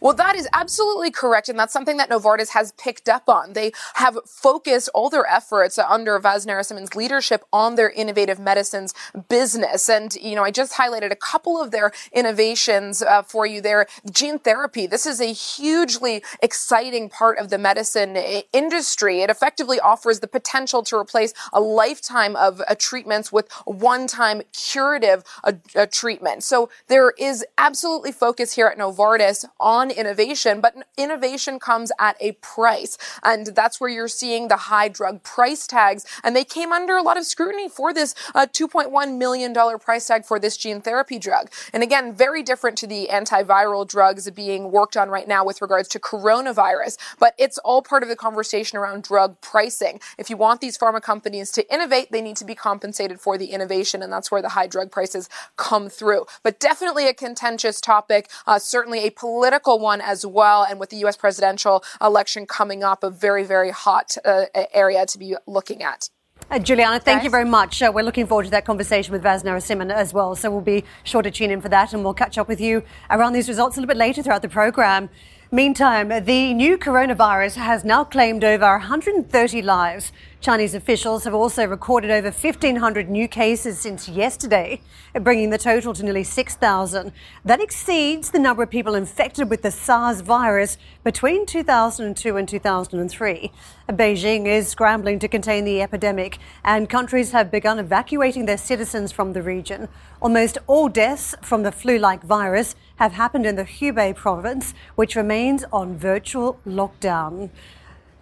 Well, 0.00 0.14
that 0.14 0.36
is 0.36 0.48
absolutely 0.52 1.10
correct. 1.10 1.48
And 1.48 1.58
that's 1.58 1.72
something 1.72 1.96
that 1.96 2.10
Novartis 2.10 2.50
has 2.50 2.72
picked 2.72 3.08
up 3.08 3.28
on. 3.28 3.52
They 3.52 3.72
have 3.94 4.18
focused 4.26 4.88
all 4.94 5.10
their 5.10 5.26
efforts 5.26 5.78
under 5.78 6.18
Vas 6.18 6.46
Narasimhan's 6.46 6.94
leadership 6.94 7.44
on 7.52 7.74
their 7.74 7.90
innovative 7.90 8.38
medicines 8.38 8.94
business. 9.28 9.88
And, 9.88 10.14
you 10.14 10.34
know, 10.34 10.44
I 10.44 10.50
just 10.50 10.74
highlighted 10.74 11.10
a 11.12 11.16
couple 11.16 11.60
of 11.60 11.70
their 11.70 11.92
innovations 12.12 13.02
uh, 13.02 13.22
for 13.22 13.46
you 13.46 13.60
there. 13.60 13.86
Gene 14.10 14.38
therapy. 14.38 14.86
This 14.86 15.06
is 15.06 15.20
a 15.20 15.32
hugely 15.32 16.22
exciting 16.42 17.08
part 17.08 17.38
of 17.38 17.50
the 17.50 17.58
medicine 17.58 18.16
industry. 18.52 19.20
It 19.20 19.30
effectively 19.30 19.80
offers 19.80 20.20
the 20.20 20.28
potential 20.28 20.82
to 20.84 20.96
replace 20.96 21.32
a 21.52 21.60
lifetime 21.60 22.36
of 22.36 22.60
uh, 22.66 22.74
treatments 22.78 23.32
with 23.32 23.50
one-time 23.64 24.42
curative 24.52 25.24
uh, 25.44 25.52
uh 25.74 25.86
treatment. 25.90 26.42
So 26.44 26.70
there 26.88 27.12
is 27.18 27.44
absolutely 27.58 28.12
focus 28.12 28.54
here 28.54 28.66
at 28.66 28.78
Novartis 28.78 29.44
on 29.58 29.69
on 29.70 29.88
innovation, 29.88 30.60
but 30.60 30.74
innovation 30.98 31.60
comes 31.60 31.92
at 32.00 32.16
a 32.20 32.32
price. 32.32 32.98
And 33.22 33.46
that's 33.46 33.80
where 33.80 33.88
you're 33.88 34.08
seeing 34.08 34.48
the 34.48 34.56
high 34.56 34.88
drug 34.88 35.22
price 35.22 35.68
tags. 35.68 36.04
And 36.24 36.34
they 36.34 36.42
came 36.42 36.72
under 36.72 36.96
a 36.96 37.02
lot 37.02 37.16
of 37.16 37.24
scrutiny 37.24 37.68
for 37.68 37.94
this 37.94 38.16
uh, 38.34 38.46
$2.1 38.52 39.16
million 39.16 39.54
price 39.78 40.08
tag 40.08 40.24
for 40.24 40.40
this 40.40 40.56
gene 40.56 40.80
therapy 40.80 41.20
drug. 41.20 41.52
And 41.72 41.84
again, 41.84 42.12
very 42.12 42.42
different 42.42 42.78
to 42.78 42.88
the 42.88 43.08
antiviral 43.12 43.86
drugs 43.86 44.28
being 44.32 44.72
worked 44.72 44.96
on 44.96 45.08
right 45.08 45.28
now 45.28 45.44
with 45.44 45.62
regards 45.62 45.88
to 45.90 46.00
coronavirus. 46.00 46.98
But 47.20 47.34
it's 47.38 47.58
all 47.58 47.80
part 47.80 48.02
of 48.02 48.08
the 48.08 48.16
conversation 48.16 48.76
around 48.76 49.04
drug 49.04 49.40
pricing. 49.40 50.00
If 50.18 50.30
you 50.30 50.36
want 50.36 50.60
these 50.60 50.76
pharma 50.76 51.00
companies 51.00 51.52
to 51.52 51.72
innovate, 51.72 52.10
they 52.10 52.22
need 52.22 52.36
to 52.38 52.44
be 52.44 52.56
compensated 52.56 53.20
for 53.20 53.38
the 53.38 53.46
innovation. 53.46 54.02
And 54.02 54.12
that's 54.12 54.32
where 54.32 54.42
the 54.42 54.48
high 54.48 54.66
drug 54.66 54.90
prices 54.90 55.28
come 55.56 55.88
through. 55.88 56.26
But 56.42 56.58
definitely 56.58 57.06
a 57.06 57.14
contentious 57.14 57.80
topic, 57.80 58.28
uh, 58.48 58.58
certainly 58.58 59.06
a 59.06 59.10
political 59.10 59.59
political 59.60 59.78
one 59.78 60.00
as 60.00 60.26
well. 60.26 60.64
And 60.64 60.80
with 60.80 60.90
the 60.90 60.96
U.S. 60.98 61.16
presidential 61.16 61.82
election 62.00 62.46
coming 62.46 62.82
up, 62.82 63.04
a 63.04 63.10
very, 63.10 63.44
very 63.44 63.70
hot 63.70 64.16
uh, 64.24 64.44
area 64.72 65.06
to 65.06 65.18
be 65.18 65.36
looking 65.46 65.82
at. 65.82 66.08
Uh, 66.50 66.58
Juliana, 66.58 66.98
thank 66.98 67.18
Guys. 67.18 67.24
you 67.24 67.30
very 67.30 67.44
much. 67.44 67.82
Uh, 67.82 67.92
we're 67.94 68.02
looking 68.02 68.26
forward 68.26 68.44
to 68.44 68.50
that 68.50 68.64
conversation 68.64 69.12
with 69.12 69.22
Vas 69.22 69.42
Narasimhan 69.42 69.92
as 69.92 70.12
well. 70.12 70.34
So 70.34 70.50
we'll 70.50 70.62
be 70.62 70.84
sure 71.04 71.22
to 71.22 71.30
tune 71.30 71.50
in 71.50 71.60
for 71.60 71.68
that 71.68 71.92
and 71.92 72.02
we'll 72.02 72.14
catch 72.14 72.38
up 72.38 72.48
with 72.48 72.60
you 72.60 72.82
around 73.10 73.34
these 73.34 73.48
results 73.48 73.76
a 73.76 73.80
little 73.80 73.88
bit 73.88 73.98
later 73.98 74.22
throughout 74.22 74.42
the 74.42 74.48
program. 74.48 75.10
Meantime, 75.52 76.10
the 76.26 76.54
new 76.54 76.78
coronavirus 76.78 77.56
has 77.56 77.84
now 77.84 78.04
claimed 78.04 78.44
over 78.44 78.70
130 78.70 79.62
lives. 79.62 80.12
Chinese 80.40 80.76
officials 80.76 81.24
have 81.24 81.34
also 81.34 81.66
recorded 81.66 82.08
over 82.08 82.30
1,500 82.30 83.10
new 83.10 83.26
cases 83.26 83.80
since 83.80 84.08
yesterday, 84.08 84.80
bringing 85.12 85.50
the 85.50 85.58
total 85.58 85.92
to 85.92 86.04
nearly 86.04 86.22
6,000. 86.22 87.10
That 87.44 87.60
exceeds 87.60 88.30
the 88.30 88.38
number 88.38 88.62
of 88.62 88.70
people 88.70 88.94
infected 88.94 89.50
with 89.50 89.62
the 89.62 89.72
SARS 89.72 90.20
virus 90.20 90.78
between 91.02 91.46
2002 91.46 92.36
and 92.36 92.48
2003. 92.48 93.50
Beijing 93.88 94.46
is 94.46 94.68
scrambling 94.68 95.18
to 95.18 95.26
contain 95.26 95.64
the 95.64 95.82
epidemic, 95.82 96.38
and 96.64 96.88
countries 96.88 97.32
have 97.32 97.50
begun 97.50 97.80
evacuating 97.80 98.46
their 98.46 98.56
citizens 98.56 99.10
from 99.10 99.32
the 99.32 99.42
region. 99.42 99.88
Almost 100.20 100.58
all 100.68 100.88
deaths 100.88 101.34
from 101.42 101.64
the 101.64 101.72
flu 101.72 101.98
like 101.98 102.22
virus 102.22 102.76
have 103.00 103.12
happened 103.12 103.46
in 103.46 103.56
the 103.56 103.64
Hubei 103.64 104.14
province, 104.14 104.74
which 104.94 105.16
remains 105.16 105.64
on 105.72 105.96
virtual 105.96 106.60
lockdown. 106.66 107.48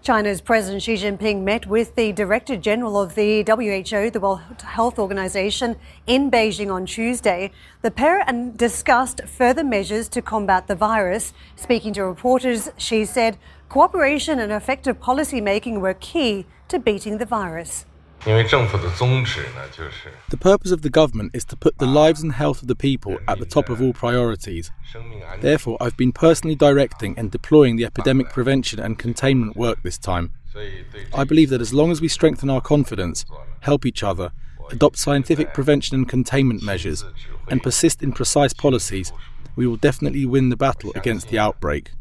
China's 0.03 0.41
President 0.41 0.85
Xi 0.85 0.95
Jinping 0.95 1.43
met 1.43 1.67
with 1.67 1.97
the 1.97 2.13
Director 2.13 2.57
General 2.57 3.01
of 3.01 3.17
the 3.17 3.43
WHO, 3.43 4.11
the 4.11 4.21
World 4.21 4.63
Health 4.63 5.01
Organization, 5.01 5.75
in 6.07 6.31
Beijing 6.31 6.73
on 6.73 6.87
Tuesday. 6.87 7.51
The 7.83 7.91
pair 7.91 8.25
discussed 8.55 9.23
further 9.27 9.65
measures 9.65 10.09
to 10.11 10.23
combat 10.23 10.69
the 10.69 10.77
virus. 10.77 11.33
Speaking 11.57 11.93
to 11.95 12.05
reporters, 12.05 12.71
Xi 12.77 13.05
said 13.05 13.37
cooperation 13.69 14.39
and 14.39 14.53
effective 14.53 15.01
policy 15.01 15.41
making 15.41 15.81
were 15.81 15.95
key 15.95 16.47
to 16.69 16.79
beating 16.79 17.19
the 17.19 17.27
virus. 17.27 17.85
The 20.29 20.37
purpose 20.37 20.71
of 20.71 20.83
the 20.83 20.91
government 20.91 21.31
is 21.35 21.45
to 21.47 21.57
put 21.57 21.79
the 21.79 21.87
lives 21.87 22.23
and 22.23 22.33
health 22.33 22.63
of 22.63 22.69
the 22.69 22.75
people 22.75 23.19
at 23.29 23.39
the 23.39 23.47
top 23.47 23.69
of 23.69 23.81
all 23.81 23.93
priorities. 23.93 24.71
Therefore, 25.41 25.77
I've 25.81 25.97
been 25.97 26.13
personally 26.13 26.57
directing 26.57 27.19
and 27.19 27.31
deploying 27.31 27.77
the 27.77 27.85
epidemic 27.85 28.27
ah, 28.31 28.33
prevention 28.33 28.81
and 28.81 28.99
containment 28.99 29.57
work 29.57 29.83
this 29.83 29.99
time. 29.99 30.33
I 31.15 31.25
believe 31.25 31.51
that 31.51 31.61
as 31.61 31.73
long 31.73 31.91
as 31.91 32.01
we 32.01 32.09
strengthen 32.09 32.51
our 32.51 32.61
confidence, 32.61 33.25
help 33.61 33.87
each 33.87 34.03
other, 34.03 34.33
adopt 34.71 34.99
scientific 34.99 35.55
prevention 35.55 35.95
and 35.95 36.09
containment 36.09 36.63
measures, 36.63 37.05
and 37.49 37.63
persist 37.63 38.03
in 38.03 38.13
precise 38.13 38.53
policies, 38.53 39.13
we 39.55 39.67
will 39.67 39.77
definitely 39.77 40.27
win 40.27 40.49
the 40.49 40.57
battle 40.57 40.93
against 40.97 41.29
the 41.29 41.39
outbreak 41.39 41.93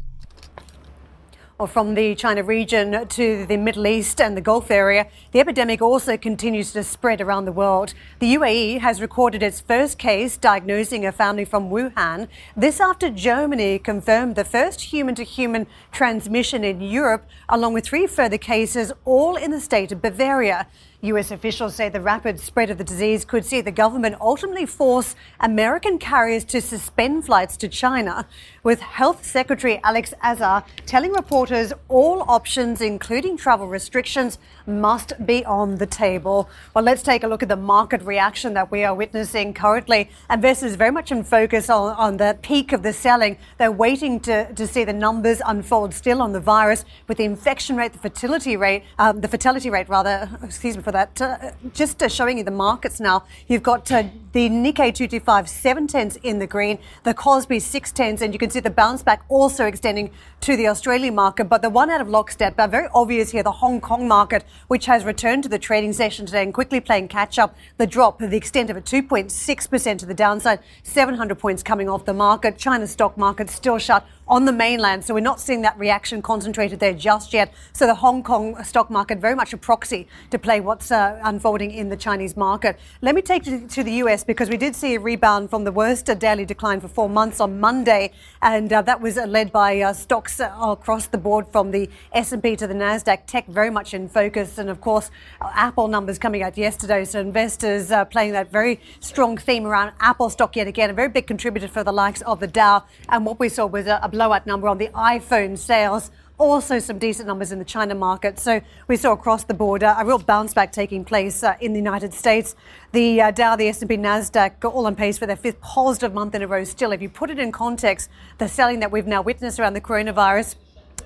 or 1.58 1.66
from 1.66 1.94
the 1.94 2.14
China 2.14 2.44
region 2.44 3.06
to 3.08 3.44
the 3.46 3.56
Middle 3.56 3.86
East 3.86 4.20
and 4.20 4.36
the 4.36 4.40
Gulf 4.40 4.70
area, 4.70 5.08
the 5.32 5.40
epidemic 5.40 5.82
also 5.82 6.16
continues 6.16 6.72
to 6.72 6.84
spread 6.84 7.20
around 7.20 7.46
the 7.46 7.52
world. 7.52 7.94
The 8.20 8.34
UAE 8.34 8.78
has 8.78 9.00
recorded 9.00 9.42
its 9.42 9.60
first 9.60 9.98
case 9.98 10.36
diagnosing 10.36 11.04
a 11.04 11.10
family 11.10 11.44
from 11.44 11.68
Wuhan. 11.68 12.28
This 12.56 12.78
after 12.78 13.10
Germany 13.10 13.80
confirmed 13.80 14.36
the 14.36 14.44
first 14.44 14.82
human 14.82 15.16
to 15.16 15.24
human 15.24 15.66
transmission 15.90 16.62
in 16.62 16.80
Europe, 16.80 17.26
along 17.48 17.72
with 17.72 17.86
three 17.86 18.06
further 18.06 18.38
cases, 18.38 18.92
all 19.04 19.34
in 19.34 19.50
the 19.50 19.60
state 19.60 19.90
of 19.90 20.00
Bavaria. 20.00 20.68
US 21.00 21.30
officials 21.30 21.76
say 21.76 21.88
the 21.88 22.00
rapid 22.00 22.40
spread 22.40 22.70
of 22.70 22.78
the 22.78 22.82
disease 22.82 23.24
could 23.24 23.44
see 23.44 23.60
the 23.60 23.70
government 23.70 24.16
ultimately 24.20 24.66
force 24.66 25.14
American 25.38 25.96
carriers 25.96 26.44
to 26.46 26.60
suspend 26.60 27.24
flights 27.24 27.56
to 27.58 27.68
China, 27.68 28.26
with 28.64 28.80
Health 28.80 29.24
Secretary 29.24 29.80
Alex 29.84 30.12
Azar 30.24 30.64
telling 30.86 31.12
reporters 31.12 31.72
all 31.86 32.24
options, 32.28 32.80
including 32.80 33.36
travel 33.36 33.68
restrictions, 33.68 34.38
must 34.66 35.24
be 35.24 35.44
on 35.44 35.76
the 35.76 35.86
table. 35.86 36.50
Well, 36.74 36.82
let's 36.82 37.04
take 37.04 37.22
a 37.22 37.28
look 37.28 37.44
at 37.44 37.48
the 37.48 37.56
market 37.56 38.02
reaction 38.02 38.54
that 38.54 38.72
we 38.72 38.82
are 38.82 38.92
witnessing 38.92 39.54
currently. 39.54 40.10
Investors 40.28 40.74
very 40.74 40.90
much 40.90 41.12
in 41.12 41.22
focus 41.22 41.70
on, 41.70 41.94
on 41.94 42.16
the 42.16 42.36
peak 42.42 42.72
of 42.72 42.82
the 42.82 42.92
selling. 42.92 43.38
They're 43.56 43.70
waiting 43.70 44.18
to, 44.20 44.52
to 44.52 44.66
see 44.66 44.82
the 44.82 44.92
numbers 44.92 45.40
unfold 45.46 45.94
still 45.94 46.20
on 46.20 46.32
the 46.32 46.40
virus 46.40 46.84
with 47.06 47.18
the 47.18 47.24
infection 47.24 47.76
rate, 47.76 47.92
the 47.92 48.00
fertility 48.00 48.56
rate, 48.56 48.82
um, 48.98 49.20
the 49.20 49.28
fatality 49.28 49.70
rate 49.70 49.88
rather, 49.88 50.28
excuse 50.42 50.76
me 50.76 50.82
for 50.88 50.92
that, 50.92 51.20
uh, 51.20 51.50
just 51.74 52.02
uh, 52.02 52.08
showing 52.08 52.38
you 52.38 52.44
the 52.44 52.50
markets 52.50 52.98
now. 52.98 53.24
You've 53.46 53.62
got 53.62 53.92
uh, 53.92 54.04
the 54.32 54.48
Nikkei 54.48 54.94
225 54.94 55.46
7 55.46 55.86
tens 55.86 56.16
in 56.16 56.38
the 56.38 56.46
green, 56.46 56.78
the 57.04 57.12
Kospi 57.12 57.60
6 57.60 57.92
tens, 57.92 58.22
and 58.22 58.32
you 58.32 58.38
can 58.38 58.48
see 58.48 58.60
the 58.60 58.70
bounce 58.70 59.02
back 59.02 59.22
also 59.28 59.66
extending 59.66 60.10
to 60.40 60.56
the 60.56 60.66
Australian 60.66 61.14
market. 61.14 61.44
But 61.44 61.60
the 61.60 61.68
one 61.68 61.90
out 61.90 62.00
of 62.00 62.08
lockstep, 62.08 62.56
but 62.56 62.70
very 62.70 62.88
obvious 62.94 63.32
here, 63.32 63.42
the 63.42 63.52
Hong 63.52 63.82
Kong 63.82 64.08
market, 64.08 64.46
which 64.68 64.86
has 64.86 65.04
returned 65.04 65.42
to 65.42 65.50
the 65.50 65.58
trading 65.58 65.92
session 65.92 66.24
today 66.24 66.42
and 66.42 66.54
quickly 66.54 66.80
playing 66.80 67.08
catch 67.08 67.38
up. 67.38 67.54
The 67.76 67.86
drop, 67.86 68.18
the 68.18 68.34
extent 68.34 68.70
of 68.70 68.76
a 68.78 68.80
2.6% 68.80 69.98
to 69.98 70.06
the 70.06 70.14
downside, 70.14 70.60
700 70.84 71.38
points 71.38 71.62
coming 71.62 71.90
off 71.90 72.06
the 72.06 72.14
market. 72.14 72.56
China's 72.56 72.92
stock 72.92 73.18
market 73.18 73.50
still 73.50 73.76
shut 73.76 74.06
on 74.28 74.44
the 74.44 74.52
mainland. 74.52 75.04
So 75.04 75.14
we're 75.14 75.20
not 75.20 75.40
seeing 75.40 75.62
that 75.62 75.78
reaction 75.78 76.22
concentrated 76.22 76.80
there 76.80 76.92
just 76.92 77.32
yet. 77.32 77.52
So 77.72 77.86
the 77.86 77.94
Hong 77.94 78.22
Kong 78.22 78.62
stock 78.62 78.90
market 78.90 79.18
very 79.18 79.34
much 79.34 79.52
a 79.52 79.56
proxy 79.56 80.06
to 80.30 80.38
play 80.38 80.60
what's 80.60 80.90
uh, 80.90 81.18
unfolding 81.22 81.70
in 81.70 81.88
the 81.88 81.96
Chinese 81.96 82.36
market. 82.36 82.78
Let 83.00 83.14
me 83.14 83.22
take 83.22 83.46
you 83.46 83.66
to 83.66 83.82
the 83.82 83.92
US 84.04 84.24
because 84.24 84.50
we 84.50 84.56
did 84.56 84.76
see 84.76 84.94
a 84.94 85.00
rebound 85.00 85.50
from 85.50 85.64
the 85.64 85.72
worst 85.72 86.06
daily 86.18 86.44
decline 86.44 86.80
for 86.80 86.88
four 86.88 87.08
months 87.08 87.40
on 87.40 87.60
Monday, 87.60 88.12
and 88.42 88.72
uh, 88.72 88.82
that 88.82 89.00
was 89.00 89.16
uh, 89.16 89.26
led 89.26 89.50
by 89.52 89.80
uh, 89.80 89.92
stocks 89.92 90.40
uh, 90.40 90.54
across 90.60 91.06
the 91.06 91.18
board 91.18 91.48
from 91.48 91.70
the 91.70 91.88
S&P 92.12 92.56
to 92.56 92.66
the 92.66 92.74
Nasdaq. 92.74 93.26
Tech 93.26 93.46
very 93.46 93.70
much 93.70 93.94
in 93.94 94.08
focus, 94.08 94.58
and 94.58 94.68
of 94.68 94.80
course 94.80 95.10
Apple 95.40 95.88
numbers 95.88 96.18
coming 96.18 96.42
out 96.42 96.56
yesterday. 96.58 97.04
So 97.04 97.20
investors 97.20 97.90
uh, 97.90 98.04
playing 98.04 98.32
that 98.32 98.50
very 98.50 98.80
strong 99.00 99.36
theme 99.38 99.66
around 99.66 99.92
Apple 100.00 100.30
stock 100.30 100.56
yet 100.56 100.66
again, 100.66 100.90
a 100.90 100.92
very 100.92 101.08
big 101.08 101.26
contributor 101.26 101.68
for 101.68 101.82
the 101.82 101.92
likes 101.92 102.20
of 102.22 102.40
the 102.40 102.46
Dow. 102.46 102.84
And 103.08 103.24
what 103.24 103.38
we 103.38 103.48
saw 103.48 103.66
was 103.66 103.86
a, 103.86 104.00
a 104.02 104.08
blowout 104.18 104.48
number 104.48 104.66
on 104.66 104.78
the 104.78 104.88
iPhone 104.88 105.56
sales. 105.56 106.10
Also, 106.38 106.80
some 106.80 106.98
decent 106.98 107.28
numbers 107.28 107.52
in 107.52 107.60
the 107.60 107.64
China 107.64 107.94
market. 107.94 108.36
So, 108.40 108.60
we 108.88 108.96
saw 108.96 109.12
across 109.12 109.44
the 109.44 109.54
border 109.54 109.94
a 109.96 110.04
real 110.04 110.18
bounce 110.18 110.52
back 110.52 110.72
taking 110.72 111.04
place 111.04 111.44
uh, 111.44 111.54
in 111.60 111.72
the 111.72 111.78
United 111.78 112.12
States. 112.12 112.56
The 112.90 113.20
uh, 113.20 113.30
Dow, 113.30 113.54
the 113.54 113.68
S&P, 113.68 113.96
Nasdaq, 113.96 114.64
all 114.64 114.86
on 114.86 114.96
pace 114.96 115.18
for 115.18 115.26
their 115.26 115.36
fifth 115.36 115.60
positive 115.60 116.12
month 116.14 116.34
in 116.34 116.42
a 116.42 116.48
row. 116.48 116.64
Still, 116.64 116.90
if 116.90 117.00
you 117.00 117.08
put 117.08 117.30
it 117.30 117.38
in 117.38 117.52
context, 117.52 118.10
the 118.38 118.48
selling 118.48 118.80
that 118.80 118.90
we've 118.90 119.06
now 119.06 119.22
witnessed 119.22 119.60
around 119.60 119.74
the 119.74 119.80
coronavirus 119.80 120.56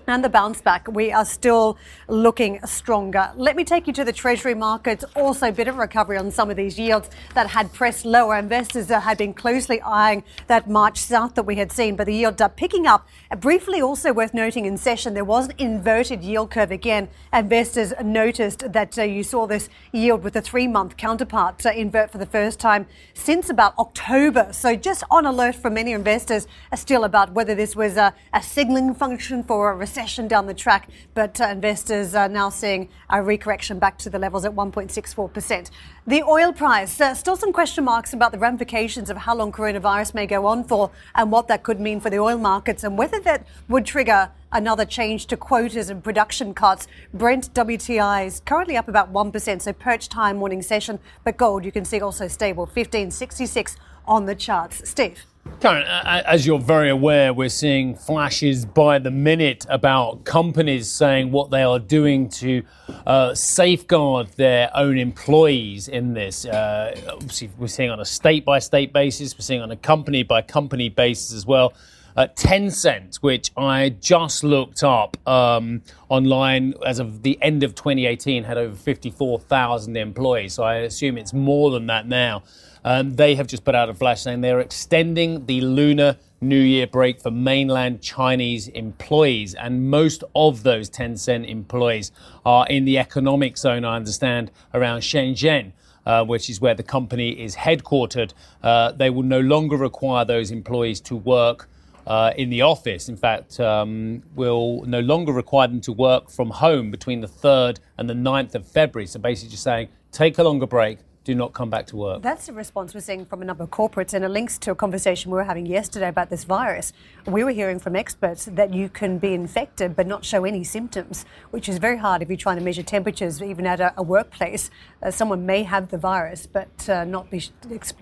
and 0.06 0.25
the 0.25 0.28
bounce 0.28 0.61
back, 0.61 0.88
we 0.88 1.12
are 1.12 1.25
still 1.25 1.78
looking 2.09 2.59
stronger. 2.66 3.30
Let 3.37 3.56
me 3.56 3.64
take 3.64 3.87
you 3.87 3.92
to 3.94 4.04
the 4.04 4.12
Treasury 4.12 4.54
markets. 4.54 5.04
Also, 5.14 5.49
a 5.49 5.52
bit 5.52 5.68
of 5.68 5.76
recovery 5.76 6.16
on 6.18 6.30
some 6.30 6.50
of 6.50 6.56
these 6.56 6.78
yields 6.78 7.11
that 7.35 7.49
had 7.49 7.73
pressed 7.73 8.04
lower. 8.04 8.37
Investors 8.37 8.88
had 8.88 9.18
been 9.18 9.35
closely 9.35 9.80
eyeing 9.82 10.25
that 10.47 10.68
March 10.68 10.99
south 10.99 11.35
that 11.35 11.44
we 11.44 11.56
had 11.56 11.73
seen, 11.73 11.97
but 11.97 12.06
the 12.06 12.14
yield 12.14 12.40
are 12.42 12.49
picking 12.49 12.87
up. 12.87 13.06
Briefly, 13.38 13.80
also 13.80 14.12
worth 14.12 14.35
noting 14.35 14.64
in 14.64 14.76
session, 14.76 15.14
there 15.14 15.25
was 15.25 15.49
an 15.49 15.54
inverted 15.59 16.23
yield 16.23 16.50
curve 16.50 16.71
again. 16.71 17.09
Investors 17.32 17.92
noticed 18.02 18.73
that 18.73 18.99
uh, 18.99 19.02
you 19.02 19.23
saw 19.23 19.47
this 19.47 19.68
yield 19.92 20.23
with 20.23 20.35
the 20.35 20.42
three 20.42 20.66
month 20.66 20.97
counterpart 20.97 21.64
uh, 21.64 21.71
invert 21.71 22.11
for 22.11 22.18
the 22.18 22.26
first 22.26 22.59
time 22.59 22.87
since 23.14 23.50
about 23.50 23.78
October. 23.78 24.49
So, 24.52 24.75
just 24.75 25.04
on 25.11 25.26
alert 25.26 25.54
for 25.54 25.71
many 25.71 25.92
investors 25.92 26.47
still 26.75 27.04
about 27.04 27.32
whether 27.32 27.54
this 27.54 27.76
was 27.76 27.97
a 27.97 28.14
signaling 28.40 28.94
function 28.94 29.42
for 29.42 29.73
a 29.73 29.76
recession 29.92 30.26
down 30.26 30.46
the 30.46 30.54
track, 30.54 30.88
but 31.12 31.38
uh, 31.38 31.44
investors 31.44 32.14
are 32.14 32.28
now 32.28 32.49
seeing 32.49 32.88
a 33.11 33.16
recorrection 33.16 33.78
back 33.78 33.99
to 33.99 34.08
the 34.08 34.18
levels 34.18 34.42
at 34.46 34.52
1.64%. 34.52 35.70
The 36.06 36.22
oil 36.22 36.50
price, 36.50 36.99
uh, 36.99 37.14
still 37.14 37.37
some 37.37 37.52
question 37.52 37.84
marks 37.84 38.14
about 38.14 38.32
the 38.32 38.38
ramifications 38.38 39.11
of 39.11 39.18
how 39.18 39.34
long 39.37 39.52
coronavirus 39.52 40.14
may 40.14 40.25
go 40.26 40.46
on 40.46 40.64
for 40.64 40.90
and 41.14 41.30
what 41.30 41.46
that 41.49 41.62
could 41.62 41.78
mean 41.78 42.00
for 42.00 42.08
the 42.08 42.18
oil 42.18 42.38
markets 42.38 42.84
and 42.84 42.96
whether 42.96 43.20
that 43.20 43.46
would 43.68 43.84
trigger 43.84 44.30
another 44.50 44.87
change 44.87 45.26
to 45.26 45.37
quotas 45.37 45.90
and 45.90 46.02
production 46.02 46.54
cuts. 46.54 46.88
Brent 47.12 47.52
WTI 47.52 48.26
is 48.26 48.40
currently 48.46 48.78
up 48.78 48.88
about 48.88 49.12
1%, 49.12 49.61
so 49.61 49.72
perched 49.75 50.14
high 50.14 50.32
morning 50.32 50.62
session, 50.62 51.00
but 51.22 51.37
gold 51.37 51.66
you 51.66 51.72
can 51.72 51.84
see 51.84 52.00
also 52.00 52.28
stable, 52.28 52.64
1566 52.64 53.76
on 54.06 54.25
the 54.25 54.34
charts. 54.34 54.88
Steve. 54.88 55.26
Karen, 55.61 55.84
as 55.87 56.46
you're 56.46 56.58
very 56.58 56.88
aware, 56.88 57.32
we're 57.34 57.49
seeing 57.49 57.96
flashes 57.96 58.64
by 58.64 58.99
the 58.99 59.11
minute 59.11 59.66
about 59.68 60.25
companies 60.25 60.88
saying 60.88 61.32
what 61.32 61.50
they 61.50 61.62
are 61.62 61.80
doing 61.80 62.28
to 62.28 62.62
uh, 63.06 63.34
safeguard 63.34 64.28
their 64.37 64.70
own 64.76 64.99
employees 64.99 65.88
in 65.88 66.14
this. 66.14 66.44
Uh, 66.44 66.94
obviously, 67.08 67.50
we're 67.58 67.66
seeing 67.66 67.90
on 67.90 67.99
a 67.99 68.04
state 68.04 68.44
by 68.44 68.61
state 68.61 68.92
basis, 68.92 69.37
we're 69.37 69.42
seeing 69.42 69.62
on 69.62 69.70
a 69.72 69.76
company 69.76 70.22
by 70.22 70.42
company 70.42 70.88
basis 70.88 71.32
as 71.32 71.44
well. 71.44 71.75
Uh, 72.16 72.26
Tencent, 72.37 73.16
which 73.16 73.50
I 73.56 73.88
just 73.88 74.44
looked 74.44 74.84
up 74.84 75.16
um, 75.26 75.82
online 76.08 76.75
as 76.84 76.99
of 76.99 77.22
the 77.22 77.38
end 77.40 77.62
of 77.62 77.75
2018, 77.75 78.44
had 78.44 78.58
over 78.58 78.76
54,000 78.76 79.96
employees. 79.96 80.54
So 80.54 80.62
I 80.62 80.76
assume 80.76 81.16
it's 81.16 81.32
more 81.32 81.70
than 81.70 81.87
that 81.87 82.06
now. 82.06 82.42
Um, 82.84 83.14
they 83.14 83.34
have 83.34 83.46
just 83.46 83.64
put 83.64 83.74
out 83.74 83.88
a 83.88 83.94
flash 83.94 84.22
saying 84.22 84.40
they're 84.40 84.60
extending 84.60 85.46
the 85.46 85.60
Lunar 85.60 86.16
New 86.40 86.60
Year 86.60 86.86
break 86.86 87.20
for 87.20 87.30
mainland 87.30 88.02
Chinese 88.02 88.68
employees. 88.68 89.54
And 89.54 89.88
most 89.88 90.24
of 90.34 90.64
those 90.64 90.90
Tencent 90.90 91.48
employees 91.48 92.10
are 92.44 92.66
in 92.66 92.84
the 92.84 92.98
economic 92.98 93.56
zone, 93.56 93.84
I 93.84 93.96
understand, 93.96 94.50
around 94.74 95.00
Shenzhen. 95.00 95.72
Uh, 96.04 96.24
which 96.24 96.50
is 96.50 96.60
where 96.60 96.74
the 96.74 96.82
company 96.82 97.30
is 97.30 97.54
headquartered, 97.54 98.32
uh, 98.64 98.90
they 98.90 99.08
will 99.08 99.22
no 99.22 99.38
longer 99.38 99.76
require 99.76 100.24
those 100.24 100.50
employees 100.50 101.00
to 101.00 101.14
work 101.14 101.68
uh, 102.08 102.32
in 102.36 102.50
the 102.50 102.60
office. 102.62 103.08
In 103.08 103.16
fact, 103.16 103.60
um, 103.60 104.20
will 104.34 104.82
no 104.84 104.98
longer 104.98 105.32
require 105.32 105.68
them 105.68 105.80
to 105.82 105.92
work 105.92 106.28
from 106.28 106.50
home 106.50 106.90
between 106.90 107.20
the 107.20 107.28
3rd 107.28 107.78
and 107.98 108.10
the 108.10 108.14
9th 108.14 108.56
of 108.56 108.66
February. 108.66 109.06
So 109.06 109.20
basically, 109.20 109.50
just 109.50 109.62
saying, 109.62 109.90
take 110.10 110.38
a 110.38 110.42
longer 110.42 110.66
break, 110.66 110.98
do 111.25 111.35
not 111.35 111.52
come 111.52 111.71
back 111.71 111.87
to 111.88 111.97
work. 111.97 112.23
That's 112.23 112.47
the 112.47 112.52
response 112.52 112.95
we're 112.95 113.00
seeing 113.00 113.25
from 113.25 113.43
a 113.43 113.45
number 113.45 113.64
of 113.64 113.71
corporates, 113.71 114.12
and 114.14 114.25
it 114.25 114.29
links 114.29 114.59
to 114.59 114.73
a 114.73 114.75
conversation 114.75 115.31
we 115.31 115.37
were 115.37 115.45
having 115.45 115.67
yesterday 115.67 116.09
about 116.09 116.31
this 116.31 116.45
virus. 116.45 116.93
We 117.26 117.45
were 117.45 117.50
hearing 117.50 117.79
from 117.79 117.95
experts 117.95 118.47
that 118.47 118.75
you 118.75 118.88
can 118.88 119.19
be 119.19 119.35
infected 119.35 119.95
but 119.95 120.07
not 120.07 120.25
show 120.25 120.45
any 120.45 120.64
symptoms, 120.64 121.25
which 121.50 121.69
is 121.69 121.79
very 121.79 121.97
hard 121.97 122.23
if 122.23 122.29
you're 122.29 122.37
trying 122.37 122.59
to 122.59 122.64
measure 122.64 122.83
temperatures, 122.83 123.41
even 123.43 123.67
at 123.67 123.81
a, 123.81 123.95
a 123.97 124.02
workplace. 124.02 124.71
Uh, 125.02 125.11
someone 125.11 125.47
may 125.47 125.62
have 125.62 125.88
the 125.91 125.99
virus 125.99 126.47
but 126.47 126.88
uh, 126.88 127.05
not 127.05 127.31
be 127.31 127.43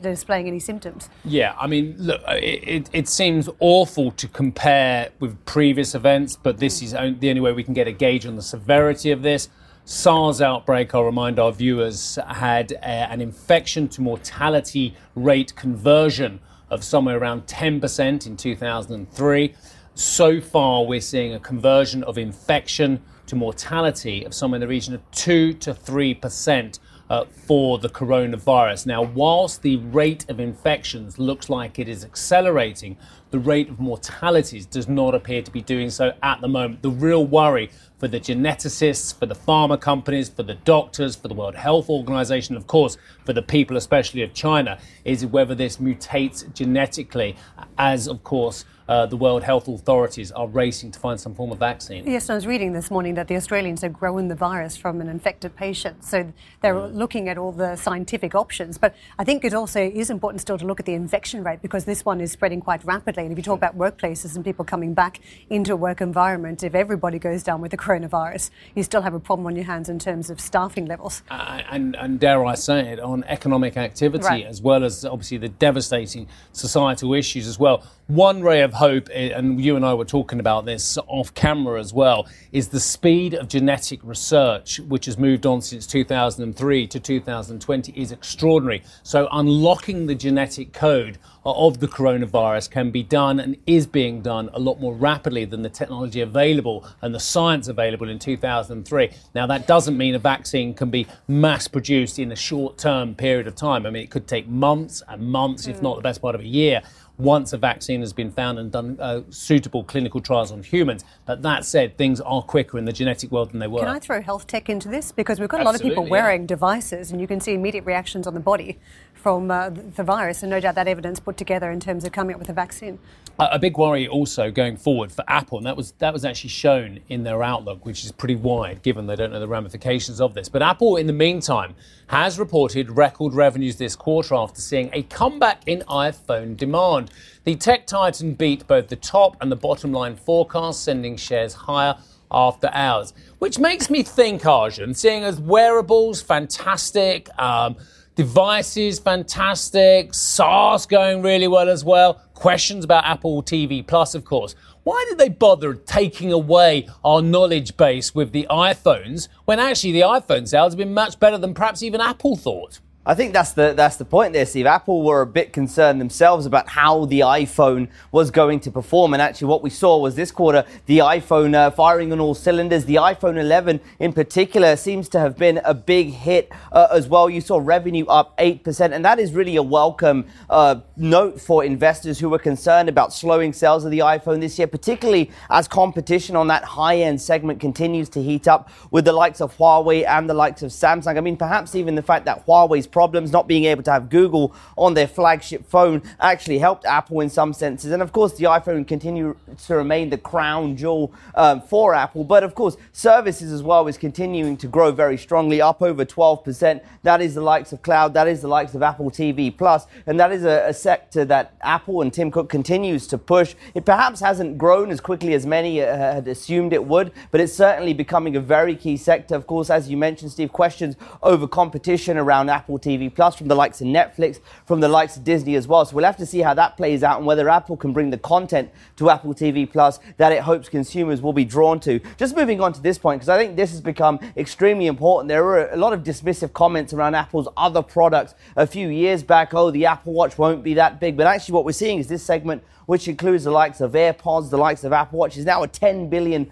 displaying 0.03 0.47
any 0.47 0.59
symptoms. 0.59 1.11
Yeah, 1.25 1.55
I 1.59 1.67
mean, 1.67 1.95
look, 1.99 2.23
it, 2.29 2.69
it, 2.69 2.91
it, 2.93 3.09
seems 3.09 3.49
awful 3.59 4.12
to 4.12 4.29
compare 4.29 5.11
with 5.19 5.45
previous 5.45 5.95
events, 5.95 6.37
but 6.37 6.59
this 6.59 6.81
is 6.83 6.93
the 6.93 6.99
only 7.29 7.41
way 7.41 7.53
we 7.53 7.65
can 7.65 7.75
get 7.75 7.89
a 7.89 7.93
gauge 7.93 8.25
on 8.25 8.37
the 8.37 8.43
severity 8.43 9.11
of 9.11 9.23
this. 9.23 9.49
SARS 9.84 10.40
outbreak, 10.40 10.94
I'll 10.94 11.04
remind 11.04 11.38
our 11.38 11.52
viewers, 11.52 12.18
had 12.28 12.72
a, 12.72 12.87
an 12.87 13.20
infection 13.20 13.88
to 13.88 14.02
mortality 14.02 14.94
rate 15.14 15.54
conversion 15.56 16.40
of 16.70 16.84
somewhere 16.84 17.18
around 17.18 17.46
10% 17.46 18.26
in 18.26 18.37
2003. 18.37 19.54
So 19.94 20.40
far, 20.40 20.84
we're 20.84 21.00
seeing 21.00 21.34
a 21.34 21.40
conversion 21.40 22.04
of 22.04 22.18
infection 22.18 23.02
to 23.26 23.37
mortality 23.37 24.25
of 24.25 24.34
somewhere 24.34 24.56
in 24.56 24.60
the 24.60 24.68
region 24.68 24.94
of 24.94 25.10
2 25.10 25.54
to 25.54 25.75
3% 25.75 26.78
uh, 27.10 27.25
for 27.25 27.78
the 27.78 27.88
coronavirus. 27.88 28.87
Now, 28.87 29.02
whilst 29.02 29.62
the 29.62 29.76
rate 29.76 30.28
of 30.30 30.38
infections 30.38 31.18
looks 31.18 31.50
like 31.50 31.78
it 31.78 31.88
is 31.88 32.04
accelerating, 32.04 32.96
the 33.30 33.40
rate 33.40 33.68
of 33.68 33.80
mortalities 33.80 34.64
does 34.64 34.88
not 34.88 35.14
appear 35.14 35.42
to 35.42 35.50
be 35.50 35.60
doing 35.60 35.90
so 35.90 36.12
at 36.22 36.40
the 36.40 36.49
moment. 36.49 36.82
The 36.82 36.90
real 36.90 37.26
worry 37.26 37.70
for 38.00 38.09
the 38.09 38.19
geneticists, 38.19 39.16
for 39.16 39.26
the 39.26 39.35
pharma 39.35 39.78
companies, 39.78 40.30
for 40.30 40.42
the 40.42 40.54
doctors, 40.54 41.14
for 41.14 41.28
the 41.28 41.35
World 41.35 41.54
Health 41.54 41.90
Organization, 41.90 42.57
of 42.57 42.66
course, 42.66 42.97
for 43.26 43.35
the 43.35 43.42
people, 43.42 43.76
especially 43.76 44.23
of 44.23 44.33
China, 44.33 44.78
is 45.04 45.26
whether 45.26 45.54
this 45.54 45.76
mutates 45.76 46.50
genetically, 46.54 47.37
as, 47.76 48.09
of 48.09 48.25
course, 48.25 48.64
uh, 48.90 49.07
the 49.07 49.16
World 49.16 49.45
Health 49.45 49.69
authorities 49.69 50.33
are 50.33 50.49
racing 50.49 50.90
to 50.90 50.99
find 50.99 51.19
some 51.19 51.33
form 51.33 51.52
of 51.52 51.59
vaccine. 51.59 52.04
Yes, 52.11 52.28
I 52.28 52.35
was 52.35 52.45
reading 52.45 52.73
this 52.73 52.90
morning 52.90 53.14
that 53.14 53.28
the 53.28 53.37
Australians 53.37 53.83
have 53.83 53.92
grown 53.92 54.26
the 54.26 54.35
virus 54.35 54.76
from 54.76 55.00
an 55.00 55.09
infected 55.09 55.54
patient. 55.54 56.04
So 56.04 56.33
they're 56.61 56.75
mm. 56.75 56.92
looking 56.92 57.28
at 57.28 57.38
all 57.38 57.52
the 57.52 57.76
scientific 57.76 58.35
options. 58.35 58.78
But 58.78 58.97
I 59.16 59.23
think 59.23 59.45
it 59.45 59.54
also 59.54 59.80
is 59.80 60.11
important 60.11 60.40
still 60.40 60.59
to 60.59 60.66
look 60.66 60.80
at 60.80 60.87
the 60.87 60.95
infection 60.95 61.45
rate 61.45 61.62
because 61.62 61.85
this 61.85 62.04
one 62.04 62.21
is 62.21 62.33
spreading 62.33 62.61
quite 62.61 62.85
rapidly. 62.85 63.23
And 63.23 63.30
if 63.30 63.38
you 63.38 63.45
talk 63.45 63.59
about 63.59 63.78
workplaces 63.78 64.35
and 64.35 64.45
people 64.45 64.64
coming 64.64 64.92
back 64.92 65.21
into 65.50 65.73
a 65.73 65.76
work 65.76 66.00
environment, 66.00 66.64
if 66.64 66.75
everybody 66.75 67.21
goes 67.21 67.45
down 67.45 67.61
with 67.61 67.71
the 67.71 67.76
coronavirus, 67.90 68.50
you 68.75 68.82
still 68.82 69.02
have 69.02 69.14
a 69.14 69.20
problem 69.20 69.47
on 69.47 69.56
your 69.56 69.64
hands 69.64 69.88
in 69.88 69.99
terms 69.99 70.30
of 70.30 70.40
staffing 70.40 70.87
levels. 70.87 71.23
Uh, 71.30 71.62
and, 71.70 71.97
and, 71.97 72.20
dare 72.20 72.44
I 72.44 72.54
say 72.54 72.88
it, 72.88 73.00
on 73.00 73.25
economic 73.25 73.76
activity 73.76 74.25
right. 74.25 74.47
as 74.47 74.62
well 74.62 74.85
as 74.85 75.04
obviously 75.04 75.38
the 75.38 75.49
devastating 75.49 76.28
societal 76.52 77.14
issues 77.14 77.47
as 77.47 77.59
well. 77.59 77.85
One 78.06 78.42
ray 78.42 78.62
of 78.62 78.75
hope, 78.75 79.09
eh, 79.12 79.30
and 79.35 79.61
you 79.61 79.76
and 79.76 79.85
I 79.85 79.94
were 79.94 80.04
talking 80.04 80.40
about 80.40 80.64
this 80.64 80.99
off 81.06 81.32
camera 81.35 81.80
as 81.80 81.92
well, 81.92 82.28
is 82.52 82.68
the 82.68 82.80
speed 82.80 83.35
of 83.35 83.49
genetic 83.49 84.00
research, 84.02 84.80
which 84.80 85.06
has 85.06 85.16
moved 85.16 85.47
on 85.47 85.62
since 85.62 85.87
2003 85.87 86.87
to 86.88 87.00
2020, 87.00 87.92
is 87.92 88.12
extraordinary. 88.12 88.82
So, 89.02 89.28
unlocking 89.30 90.06
the 90.06 90.14
genetic 90.14 90.73
code 90.73 91.18
of 91.44 91.80
the 91.80 91.88
coronavirus 91.88 92.70
can 92.70 92.90
be 92.90 93.02
done 93.02 93.40
and 93.40 93.56
is 93.66 93.87
being 93.87 94.20
done 94.20 94.50
a 94.52 94.59
lot 94.59 94.80
more 94.80 94.94
rapidly 94.94 95.44
than 95.44 95.62
the 95.62 95.70
technology 95.70 96.20
available 96.20 96.87
and 97.02 97.14
the 97.14 97.20
science 97.20 97.68
available 97.68 98.09
in 98.09 98.18
2003. 98.18 99.11
Now, 99.35 99.47
that 99.47 99.66
doesn't 99.66 99.97
mean 99.97 100.14
a 100.14 100.18
vaccine 100.18 100.75
can 100.75 100.90
be 100.90 101.06
mass 101.28 101.66
produced 101.66 102.18
in 102.18 102.32
a 102.32 102.37
short 102.37 102.78
term 102.78 103.14
period 103.14 103.47
of 103.47 103.54
time. 103.54 103.87
I 103.87 103.90
mean, 103.90 104.02
it 104.02 104.11
could 104.11 104.28
take 104.28 104.47
months 104.49 105.02
and 105.09 105.23
months, 105.23 105.66
mm. 105.66 105.70
if 105.70 105.82
not 105.82 105.97
the 105.97 106.02
best 106.02 106.20
part 106.20 106.35
of 106.35 106.42
a 106.42 106.47
year 106.47 106.82
once 107.21 107.53
a 107.53 107.59
vaccine 107.59 108.00
has 108.00 108.12
been 108.12 108.31
found 108.31 108.59
and 108.59 108.73
done 108.73 108.97
uh, 109.00 109.23
suitable 109.31 109.85
clinical 109.85 110.21
trials 110.21 110.50
on 110.53 110.62
humans. 110.62 111.05
But 111.27 111.43
that 111.43 111.65
said, 111.65 111.97
things 111.97 112.21
are 112.21 112.43
quicker 112.43 112.79
in 112.79 112.85
the 112.85 112.93
genetic 112.93 113.31
world 113.31 113.53
than 113.53 113.61
they 113.61 113.67
were. 113.67 113.81
Can 113.81 113.89
I 113.89 113.99
throw 113.99 114.21
health 114.21 114.47
tech 114.47 114.69
into 114.69 114.89
this? 114.89 115.12
Because 115.12 115.41
we've 115.41 115.49
got 115.49 115.61
a 115.61 115.69
Absolutely, 115.69 115.91
lot 115.91 115.93
of 115.93 116.05
people 116.05 116.11
wearing 116.11 116.43
yeah. 116.43 116.47
devices 116.47 117.11
and 117.12 117.21
you 117.21 117.27
can 117.27 117.41
see 117.41 117.55
immediate 117.55 117.85
reactions 117.85 118.27
on 118.27 118.35
the 118.35 118.41
body 118.41 118.79
from 119.21 119.50
uh, 119.50 119.71
the 119.71 120.03
virus, 120.03 120.43
and 120.43 120.50
no 120.50 120.59
doubt 120.61 120.75
that 120.75 120.89
evidence 120.89 121.21
put 121.21 121.37
together 121.37 121.71
in 121.71 121.79
terms 121.79 122.05
of 122.05 122.12
coming 122.12 122.35
up 122.35 122.41
with 122.41 122.49
a 122.49 122.55
vaccine. 122.55 122.99
A 123.39 123.59
big 123.59 123.79
worry 123.79 124.07
also 124.07 124.50
going 124.50 124.77
forward 124.77 125.12
for 125.12 125.25
Apple, 125.29 125.59
and 125.59 125.67
that 125.67 125.77
was 125.77 125.93
that 125.93 126.12
was 126.12 126.25
actually 126.25 126.50
shown 126.50 127.00
in 127.09 127.23
their 127.23 127.43
outlook, 127.43 127.87
which 127.87 128.05
is 128.05 128.12
pretty 128.12 128.35
wide, 128.35 128.83
given 128.83 129.07
they 129.07 129.17
don't 129.17 129.33
know 129.33 129.41
the 129.41 129.49
ramifications 129.49 130.21
of 130.21 130.35
this. 130.35 130.49
But 130.49 130.62
Apple, 130.62 130.97
in 130.97 131.07
the 131.07 131.12
meantime, 131.12 131.75
has 132.09 132.39
reported 132.39 132.91
record 132.91 133.33
revenues 133.33 133.77
this 133.77 133.97
quarter 133.97 134.35
after 134.35 134.61
seeing 134.61 134.91
a 134.93 135.03
comeback 135.05 135.62
in 135.67 135.81
iPhone 135.89 136.57
demand. 136.57 137.10
The 137.45 137.57
tech 137.57 137.87
titan 137.87 138.35
beat 138.35 138.67
both 138.67 138.88
the 138.88 138.97
top 138.97 139.37
and 139.40 139.50
the 139.50 139.57
bottom 139.57 139.93
line 139.93 140.17
forecasts, 140.17 140.81
sending 140.83 141.17
shares 141.17 141.55
higher 141.55 141.97
after 142.31 142.71
hours, 142.73 143.12
which 143.38 143.59
makes 143.59 143.90
me 143.90 144.02
think, 144.02 144.47
Arjun, 144.47 144.95
seeing 144.95 145.25
as 145.25 145.40
wearables, 145.40 146.23
fantastic. 146.23 147.29
Um, 147.38 147.76
Devices, 148.21 148.99
fantastic. 148.99 150.12
SaaS 150.12 150.85
going 150.85 151.23
really 151.23 151.49
well 151.49 151.71
as 151.71 151.85
well. 151.87 152.21
Questions 152.35 152.85
about 152.85 153.07
Apple 153.07 153.43
TV 153.43 153.87
Plus, 153.87 154.14
of 154.14 154.26
course. 154.26 154.55
Why 154.83 155.07
did 155.09 155.17
they 155.17 155.31
bother 155.31 155.73
taking 155.73 156.31
away 156.31 156.87
our 157.02 157.23
knowledge 157.23 157.79
base 157.79 158.14
with 158.14 158.33
the 158.33 158.47
iPhones 158.50 159.29
when 159.47 159.59
actually 159.59 159.93
the 159.93 160.02
iPhone 160.02 160.47
sales 160.47 160.75
have 160.75 160.79
been 160.79 160.93
much 160.93 161.19
better 161.19 161.38
than 161.38 161.55
perhaps 161.55 161.83
even 161.83 162.02
Apple 162.02 162.37
thought? 162.37 162.81
I 163.07 163.14
think 163.14 163.33
that's 163.33 163.52
the 163.52 163.73
that's 163.73 163.97
the 163.97 164.04
point 164.04 164.35
there, 164.35 164.45
Steve. 164.45 164.66
Apple 164.66 165.02
were 165.02 165.23
a 165.23 165.26
bit 165.26 165.54
concerned 165.54 166.02
themselves 166.02 166.45
about 166.45 166.69
how 166.69 167.07
the 167.07 167.21
iPhone 167.21 167.88
was 168.12 168.30
going 168.30 168.61
to 168.61 168.71
perform, 168.71 169.14
and 169.14 169.23
actually, 169.23 169.49
what 169.49 169.62
we 169.62 169.71
saw 169.71 169.97
was 169.97 170.16
this 170.16 170.30
quarter 170.30 170.66
the 170.85 170.99
iPhone 170.99 171.54
uh, 171.54 171.71
firing 171.71 172.12
on 172.12 172.21
all 172.21 172.35
cylinders. 172.35 172.85
The 172.85 172.97
iPhone 172.97 173.38
11, 173.38 173.80
in 174.00 174.12
particular, 174.12 174.76
seems 174.76 175.09
to 175.11 175.19
have 175.19 175.38
been 175.38 175.62
a 175.64 175.73
big 175.73 176.11
hit 176.11 176.52
uh, 176.73 176.88
as 176.92 177.09
well. 177.09 177.30
You 177.30 177.40
saw 177.40 177.59
revenue 177.59 178.04
up 178.04 178.35
eight 178.37 178.64
percent, 178.64 178.92
and 178.92 179.02
that 179.02 179.19
is 179.19 179.33
really 179.33 179.57
a 179.57 179.62
welcome 179.62 180.26
uh, 180.50 180.80
note 180.99 181.40
for 181.40 181.64
investors 181.64 182.19
who 182.19 182.28
were 182.28 182.38
concerned 182.38 182.90
about 182.90 183.14
slowing 183.14 183.54
sales 183.54 183.87
of 183.87 183.92
the 183.92 184.00
iPhone 184.00 184.40
this 184.40 184.59
year, 184.59 184.69
particularly 184.69 185.30
as 185.49 185.66
competition 185.66 186.37
on 186.37 186.49
that 186.49 186.64
high-end 186.64 187.19
segment 187.19 187.61
continues 187.61 188.11
to 188.11 188.23
heat 188.23 188.47
up 188.47 188.69
with 188.90 189.07
the 189.07 189.12
likes 189.12 189.40
of 189.40 189.57
Huawei 189.57 190.07
and 190.07 190.28
the 190.28 190.35
likes 190.35 190.62
of 190.62 190.71
Samsung. 190.71 191.16
I 191.16 191.23
mean, 191.23 191.38
perhaps 191.38 191.75
even 191.75 191.95
the 191.95 192.02
fact 192.02 192.26
that 192.26 192.47
Huawei's 192.47 192.89
problems, 192.90 193.32
not 193.32 193.49
being 193.49 193.64
able 193.64 193.82
to 193.85 193.90
have 193.90 194.09
Google 194.09 194.54
on 194.76 194.94
their 194.94 195.09
flagship 195.09 195.66
phone 195.66 196.02
actually 196.20 196.59
helped 196.59 196.85
Apple 196.85 197.20
in 197.20 197.30
some 197.30 197.52
senses. 197.52 197.92
And 197.92 198.02
of 198.02 198.12
course, 198.12 198.35
the 198.35 198.44
iPhone 198.44 198.87
continued 198.87 199.37
to 199.66 199.75
remain 199.75 200.11
the 200.11 200.18
crown 200.18 200.76
jewel 200.76 201.12
um, 201.35 201.61
for 201.61 201.94
Apple. 201.94 202.25
But 202.25 202.44
of 202.44 202.54
course, 202.54 202.76
services 202.92 203.52
as 203.52 203.62
well 203.62 203.87
is 203.88 203.99
continuing 203.99 204.56
to 204.59 204.66
grow 204.66 204.92
very 204.92 205.16
strongly, 205.16 205.61
up 205.61 205.82
over 205.82 206.04
12%. 206.04 206.80
That 207.02 207.20
is 207.20 207.35
the 207.35 207.40
likes 207.40 207.73
of 207.73 207.82
cloud, 207.82 208.14
that 208.14 208.28
is 208.28 208.42
the 208.42 208.49
likes 208.49 208.75
of 208.75 208.82
Apple 208.82 209.11
TV 209.11 209.56
Plus, 209.56 209.87
and 210.06 210.18
that 210.20 210.32
is 210.32 210.44
a, 210.44 210.64
a 210.68 210.75
sector 210.75 211.25
that 211.26 211.54
Apple 211.62 212.02
and 212.02 212.12
Tim 212.12 212.30
Cook 212.30 212.49
continues 212.49 213.06
to 213.09 213.18
push. 213.18 213.54
It 213.75 213.85
perhaps 213.85 214.20
hasn't 214.20 214.59
grown 214.59 214.90
as 214.90 215.00
quickly 215.00 215.35
as 215.35 215.47
many 215.47 215.82
uh, 215.82 215.97
had 215.97 216.28
assumed 216.28 216.73
it 216.73 216.85
would, 216.85 217.12
but 217.30 217.40
it's 217.40 217.52
certainly 217.52 217.94
becoming 217.94 218.37
a 218.37 218.40
very 218.40 218.75
key 218.76 218.97
sector. 218.97 219.35
Of 219.35 219.47
course, 219.47 219.70
as 219.70 219.88
you 219.88 219.97
mentioned, 219.97 220.32
Steve, 220.32 220.52
questions 220.52 220.97
over 221.23 221.47
competition 221.47 222.17
around 222.17 222.50
Apple 222.50 222.78
TV 222.80 223.14
Plus 223.14 223.36
from 223.36 223.49
the 223.49 223.54
likes 223.54 223.80
of 223.80 223.86
Netflix, 223.86 224.40
from 224.66 224.80
the 224.80 224.88
likes 224.88 225.16
of 225.16 225.25
Disney 225.25 225.54
as 225.54 225.69
well. 225.69 225.84
So 225.84 225.97
we'll 225.97 226.04
have 226.04 226.16
to 226.19 226.26
see 226.26 226.40
how 226.40 226.54
that 226.54 226.76
plays 226.76 227.02
out 227.02 227.19
and 227.19 227.26
whether 227.26 227.49
Apple 227.49 227.76
can 227.76 227.93
bring 227.93 228.10
the 228.10 228.19
content 228.19 228.71
to 228.97 229.10
Apple 229.10 229.34
TV 229.34 229.71
Plus 229.71 229.99
that 230.16 230.32
it 230.32 230.43
hopes 230.43 230.69
consumers 230.69 231.23
will 231.23 231.32
be 231.32 231.45
drawn 231.45 231.80
to. 231.80 232.00
Just 232.16 232.36
moving 232.36 232.60
on 232.60 232.73
to 232.73 232.80
this 232.82 232.99
point, 232.99 233.21
because 233.21 233.28
I 233.28 233.38
think 233.38 233.56
this 233.56 233.71
has 233.71 233.80
become 233.80 234.19
extremely 234.36 234.86
important. 234.86 235.28
There 235.28 235.45
were 235.45 235.69
a 235.71 235.76
lot 235.76 235.93
of 235.93 236.02
dismissive 236.02 236.52
comments 236.52 236.93
around 236.93 237.14
Apple's 237.14 237.49
other 237.56 237.82
products 237.82 238.34
a 238.56 238.66
few 238.66 238.88
years 238.88 239.23
back. 239.23 239.54
Oh, 239.54 239.71
the 239.71 239.86
Apple 239.86 240.12
Watch 240.12 240.38
won't 240.38 240.62
be 240.62 240.75
that 240.75 241.00
big. 241.00 241.16
But 241.16 241.26
actually, 241.26 241.54
what 241.54 241.64
we're 241.64 241.73
seeing 241.73 241.99
is 241.99 242.08
this 242.08 242.23
segment 242.23 242.62
which 242.90 243.06
includes 243.06 243.45
the 243.45 243.50
likes 243.52 243.80
of 243.80 243.93
AirPods, 243.93 244.50
the 244.50 244.58
likes 244.58 244.82
of 244.82 244.93
Apple 244.93 245.21
Watch, 245.21 245.36
is 245.36 245.45
now 245.45 245.62
a 245.62 245.69
$10 245.69 246.10
billion 246.10 246.50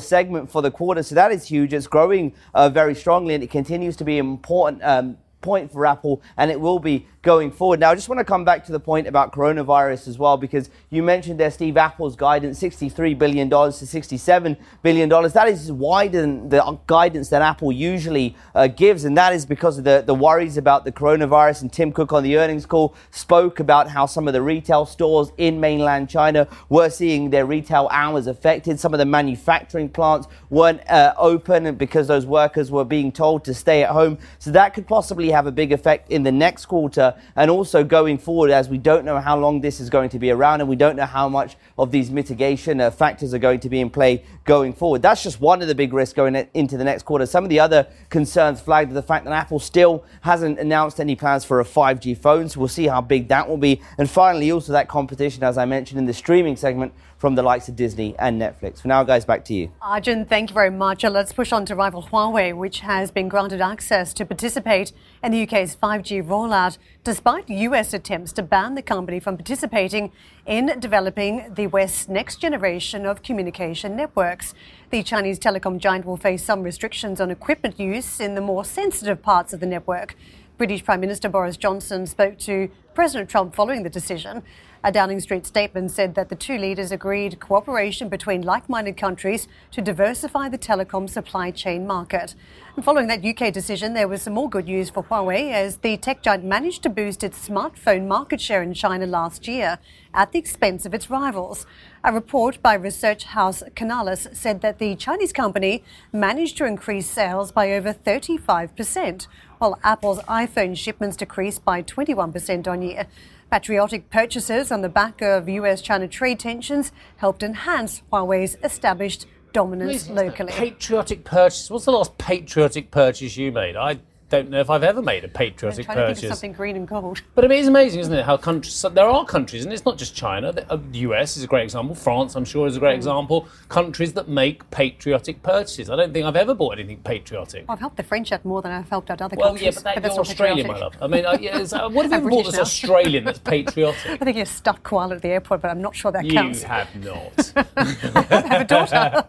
segment 0.00 0.50
for 0.50 0.60
the 0.60 0.68
quarter. 0.68 1.00
So 1.04 1.14
that 1.14 1.30
is 1.30 1.46
huge. 1.46 1.72
It's 1.72 1.86
growing 1.86 2.34
uh, 2.54 2.68
very 2.68 2.92
strongly 2.92 3.34
and 3.34 3.44
it 3.44 3.50
continues 3.50 3.94
to 3.98 4.04
be 4.04 4.18
an 4.18 4.26
important 4.26 4.82
um, 4.82 5.16
point 5.46 5.72
for 5.72 5.86
Apple, 5.86 6.20
and 6.36 6.50
it 6.50 6.60
will 6.60 6.80
be 6.80 7.06
going 7.26 7.50
forward. 7.50 7.80
Now, 7.80 7.90
I 7.90 7.96
just 7.96 8.08
want 8.08 8.20
to 8.20 8.24
come 8.24 8.44
back 8.44 8.64
to 8.66 8.72
the 8.72 8.78
point 8.78 9.08
about 9.08 9.32
coronavirus 9.32 10.06
as 10.06 10.16
well, 10.16 10.36
because 10.36 10.70
you 10.90 11.02
mentioned 11.02 11.40
there, 11.40 11.50
Steve, 11.50 11.76
Apple's 11.76 12.14
guidance, 12.14 12.62
$63 12.62 13.18
billion 13.18 13.50
to 13.50 13.56
$67 13.56 14.56
billion. 14.80 15.08
That 15.08 15.48
is 15.48 15.72
wider 15.72 16.20
than 16.20 16.48
the 16.50 16.78
guidance 16.86 17.28
that 17.30 17.42
Apple 17.42 17.72
usually 17.72 18.36
uh, 18.54 18.68
gives, 18.68 19.04
and 19.04 19.16
that 19.16 19.32
is 19.32 19.44
because 19.44 19.76
of 19.76 19.82
the, 19.82 20.04
the 20.06 20.14
worries 20.14 20.56
about 20.56 20.84
the 20.84 20.92
coronavirus. 20.92 21.62
And 21.62 21.72
Tim 21.72 21.90
Cook 21.90 22.12
on 22.12 22.22
the 22.22 22.38
earnings 22.38 22.64
call 22.64 22.94
spoke 23.10 23.58
about 23.58 23.90
how 23.90 24.06
some 24.06 24.28
of 24.28 24.32
the 24.32 24.40
retail 24.40 24.86
stores 24.86 25.32
in 25.36 25.58
mainland 25.58 26.08
China 26.08 26.46
were 26.68 26.88
seeing 26.88 27.30
their 27.30 27.44
retail 27.44 27.88
hours 27.90 28.28
affected. 28.28 28.78
Some 28.78 28.94
of 28.94 28.98
the 28.98 29.04
manufacturing 29.04 29.88
plants 29.88 30.28
weren't 30.48 30.88
uh, 30.88 31.12
open 31.18 31.74
because 31.74 32.06
those 32.06 32.24
workers 32.24 32.70
were 32.70 32.84
being 32.84 33.10
told 33.10 33.44
to 33.46 33.52
stay 33.52 33.82
at 33.82 33.90
home. 33.90 34.16
So 34.38 34.52
that 34.52 34.74
could 34.74 34.86
possibly 34.86 35.30
have 35.30 35.48
a 35.48 35.52
big 35.52 35.72
effect 35.72 36.08
in 36.12 36.22
the 36.22 36.30
next 36.30 36.66
quarter 36.66 37.15
and 37.34 37.50
also 37.50 37.84
going 37.84 38.18
forward 38.18 38.50
as 38.50 38.68
we 38.68 38.78
don't 38.78 39.04
know 39.04 39.18
how 39.20 39.38
long 39.38 39.60
this 39.60 39.80
is 39.80 39.90
going 39.90 40.08
to 40.10 40.18
be 40.18 40.30
around 40.30 40.60
and 40.60 40.68
we 40.68 40.76
don't 40.76 40.96
know 40.96 41.06
how 41.06 41.28
much 41.28 41.56
of 41.78 41.90
these 41.90 42.10
mitigation 42.10 42.80
uh, 42.80 42.90
factors 42.90 43.34
are 43.34 43.38
going 43.38 43.60
to 43.60 43.68
be 43.68 43.80
in 43.80 43.90
play 43.90 44.24
going 44.44 44.72
forward. 44.72 45.02
That's 45.02 45.22
just 45.22 45.40
one 45.40 45.62
of 45.62 45.68
the 45.68 45.74
big 45.74 45.92
risks 45.92 46.14
going 46.14 46.34
into 46.54 46.76
the 46.76 46.84
next 46.84 47.04
quarter. 47.04 47.26
Some 47.26 47.44
of 47.44 47.50
the 47.50 47.60
other 47.60 47.86
concerns 48.10 48.60
flagged 48.60 48.92
the 48.92 49.02
fact 49.02 49.24
that 49.24 49.32
Apple 49.32 49.58
still 49.58 50.04
hasn't 50.22 50.58
announced 50.58 51.00
any 51.00 51.16
plans 51.16 51.44
for 51.44 51.60
a 51.60 51.64
5G 51.64 52.16
phone, 52.16 52.48
so 52.48 52.60
we'll 52.60 52.68
see 52.68 52.86
how 52.86 53.00
big 53.00 53.28
that 53.28 53.48
will 53.48 53.56
be. 53.56 53.80
And 53.98 54.08
finally, 54.08 54.50
also 54.50 54.72
that 54.72 54.88
competition, 54.88 55.42
as 55.42 55.58
I 55.58 55.64
mentioned 55.64 55.98
in 55.98 56.06
the 56.06 56.14
streaming 56.14 56.56
segment, 56.56 56.92
from 57.18 57.34
the 57.34 57.42
likes 57.42 57.68
of 57.68 57.76
Disney 57.76 58.14
and 58.18 58.40
Netflix. 58.40 58.82
For 58.82 58.88
now, 58.88 59.02
guys, 59.02 59.24
back 59.24 59.44
to 59.46 59.54
you. 59.54 59.70
Arjun, 59.80 60.26
thank 60.26 60.50
you 60.50 60.54
very 60.54 60.70
much. 60.70 61.02
Let's 61.02 61.32
push 61.32 61.52
on 61.52 61.64
to 61.66 61.74
rival 61.74 62.02
Huawei, 62.02 62.54
which 62.54 62.80
has 62.80 63.10
been 63.10 63.28
granted 63.28 63.60
access 63.60 64.12
to 64.14 64.26
participate 64.26 64.92
in 65.22 65.32
the 65.32 65.42
UK's 65.42 65.74
5G 65.74 66.22
rollout, 66.22 66.78
despite 67.04 67.48
US 67.48 67.94
attempts 67.94 68.32
to 68.34 68.42
ban 68.42 68.74
the 68.74 68.82
company 68.82 69.18
from 69.18 69.36
participating 69.36 70.12
in 70.44 70.78
developing 70.78 71.54
the 71.54 71.66
West's 71.66 72.08
next 72.08 72.36
generation 72.36 73.06
of 73.06 73.22
communication 73.22 73.96
networks. 73.96 74.54
The 74.90 75.02
Chinese 75.02 75.38
telecom 75.38 75.78
giant 75.78 76.04
will 76.04 76.16
face 76.16 76.44
some 76.44 76.62
restrictions 76.62 77.20
on 77.20 77.30
equipment 77.30 77.80
use 77.80 78.20
in 78.20 78.34
the 78.34 78.40
more 78.40 78.64
sensitive 78.64 79.22
parts 79.22 79.52
of 79.52 79.60
the 79.60 79.66
network. 79.66 80.16
British 80.58 80.84
Prime 80.84 81.00
Minister 81.00 81.28
Boris 81.28 81.56
Johnson 81.56 82.06
spoke 82.06 82.38
to 82.38 82.70
President 82.94 83.28
Trump 83.28 83.54
following 83.54 83.82
the 83.82 83.90
decision. 83.90 84.42
A 84.86 84.92
Downing 84.92 85.18
Street 85.18 85.44
statement 85.44 85.90
said 85.90 86.14
that 86.14 86.28
the 86.28 86.36
two 86.36 86.56
leaders 86.56 86.92
agreed 86.92 87.40
cooperation 87.40 88.08
between 88.08 88.42
like 88.42 88.68
minded 88.68 88.96
countries 88.96 89.48
to 89.72 89.82
diversify 89.82 90.48
the 90.48 90.58
telecom 90.58 91.10
supply 91.10 91.50
chain 91.50 91.88
market. 91.88 92.36
And 92.76 92.84
following 92.84 93.08
that 93.08 93.24
UK 93.24 93.52
decision, 93.52 93.94
there 93.94 94.06
was 94.06 94.22
some 94.22 94.34
more 94.34 94.48
good 94.48 94.66
news 94.66 94.88
for 94.88 95.02
Huawei 95.02 95.50
as 95.50 95.78
the 95.78 95.96
tech 95.96 96.22
giant 96.22 96.44
managed 96.44 96.84
to 96.84 96.88
boost 96.88 97.24
its 97.24 97.48
smartphone 97.48 98.06
market 98.06 98.40
share 98.40 98.62
in 98.62 98.74
China 98.74 99.06
last 99.06 99.48
year 99.48 99.80
at 100.14 100.30
the 100.30 100.38
expense 100.38 100.86
of 100.86 100.94
its 100.94 101.10
rivals. 101.10 101.66
A 102.04 102.12
report 102.12 102.62
by 102.62 102.74
research 102.74 103.24
house 103.24 103.64
Canalys 103.74 104.36
said 104.36 104.60
that 104.60 104.78
the 104.78 104.94
Chinese 104.94 105.32
company 105.32 105.82
managed 106.12 106.56
to 106.58 106.64
increase 106.64 107.10
sales 107.10 107.50
by 107.50 107.72
over 107.72 107.92
35%, 107.92 109.26
while 109.58 109.80
Apple's 109.82 110.20
iPhone 110.28 110.76
shipments 110.76 111.16
decreased 111.16 111.64
by 111.64 111.82
21% 111.82 112.68
on 112.68 112.82
year. 112.82 113.08
Patriotic 113.50 114.10
purchases 114.10 114.72
on 114.72 114.82
the 114.82 114.88
back 114.88 115.22
of 115.22 115.48
US 115.48 115.80
China 115.80 116.08
trade 116.08 116.40
tensions 116.40 116.90
helped 117.18 117.44
enhance 117.44 118.02
Huawei's 118.12 118.56
established 118.64 119.26
dominance 119.52 120.10
locally. 120.10 120.52
Patriotic 120.52 121.24
purchase. 121.24 121.70
What's 121.70 121.84
the 121.84 121.92
last 121.92 122.18
patriotic 122.18 122.90
purchase 122.90 123.36
you 123.36 123.52
made? 123.52 123.76
I 123.76 124.00
don't 124.28 124.50
know 124.50 124.58
if 124.58 124.70
I've 124.70 124.82
ever 124.82 125.02
made 125.02 125.24
a 125.24 125.28
patriotic 125.28 125.88
I'm 125.88 125.94
trying 125.94 126.08
to 126.08 126.14
think 126.14 126.16
of 126.18 126.22
purchase. 126.22 126.30
something 126.30 126.52
green 126.52 126.74
and 126.76 126.88
gold. 126.88 127.22
But 127.36 127.44
I 127.44 127.48
mean, 127.48 127.60
it's 127.60 127.68
amazing, 127.68 128.00
isn't 128.00 128.12
it? 128.12 128.24
How 128.24 128.36
countries, 128.36 128.74
so 128.74 128.88
there 128.88 129.06
are 129.06 129.24
countries, 129.24 129.64
and 129.64 129.72
it's 129.72 129.84
not 129.84 129.98
just 129.98 130.16
China. 130.16 130.50
The 130.52 130.72
uh, 130.72 130.78
US 130.92 131.36
is 131.36 131.44
a 131.44 131.46
great 131.46 131.62
example. 131.62 131.94
France, 131.94 132.34
I'm 132.34 132.44
sure, 132.44 132.66
is 132.66 132.76
a 132.76 132.80
great 132.80 132.94
Mm. 132.94 132.96
example. 132.96 133.48
Countries 133.68 134.14
that 134.14 134.28
make 134.28 134.68
patriotic 134.70 135.42
purchases. 135.44 135.90
I 135.90 135.96
don't 135.96 136.12
think 136.12 136.26
I've 136.26 136.34
ever 136.36 136.54
bought 136.54 136.78
anything 136.78 136.98
patriotic. 136.98 137.66
I've 137.68 137.78
helped 137.78 137.96
the 137.98 138.02
French 138.02 138.32
out 138.32 138.44
more 138.44 138.62
than 138.62 138.72
I've 138.72 138.88
helped 138.88 139.10
out 139.10 139.22
other 139.22 139.36
Well, 139.36 139.50
countries. 139.50 139.76
yeah, 139.76 139.92
but, 139.94 140.02
that, 140.02 140.08
not 140.08 140.18
Australian, 140.18 140.66
my 140.66 140.78
love. 140.78 140.94
I 141.00 141.06
mean, 141.06 141.24
uh, 141.24 141.38
yeah, 141.40 141.58
uh, 141.72 141.88
what 141.88 142.04
have 142.04 142.10
you 142.12 142.16
ever 142.18 142.30
bought 142.30 142.44
that's. 142.46 142.58
Australian 142.58 143.24
that's 143.24 143.38
patriotic? 143.54 144.20
I 144.20 144.24
think 144.24 144.36
you're 144.36 144.46
stuck 144.46 144.82
koala 144.82 145.14
at 145.16 145.22
the 145.22 145.28
airport, 145.28 145.62
but 145.62 145.70
I'm 145.70 145.80
not 145.82 145.94
sure 145.94 146.10
that 146.10 146.24
you 146.24 146.32
counts. 146.32 146.62
You 146.62 146.68
have 146.68 146.96
not. 147.04 147.52
I 147.76 148.46
have 148.48 148.60
a 148.62 148.64
daughter. 148.64 149.24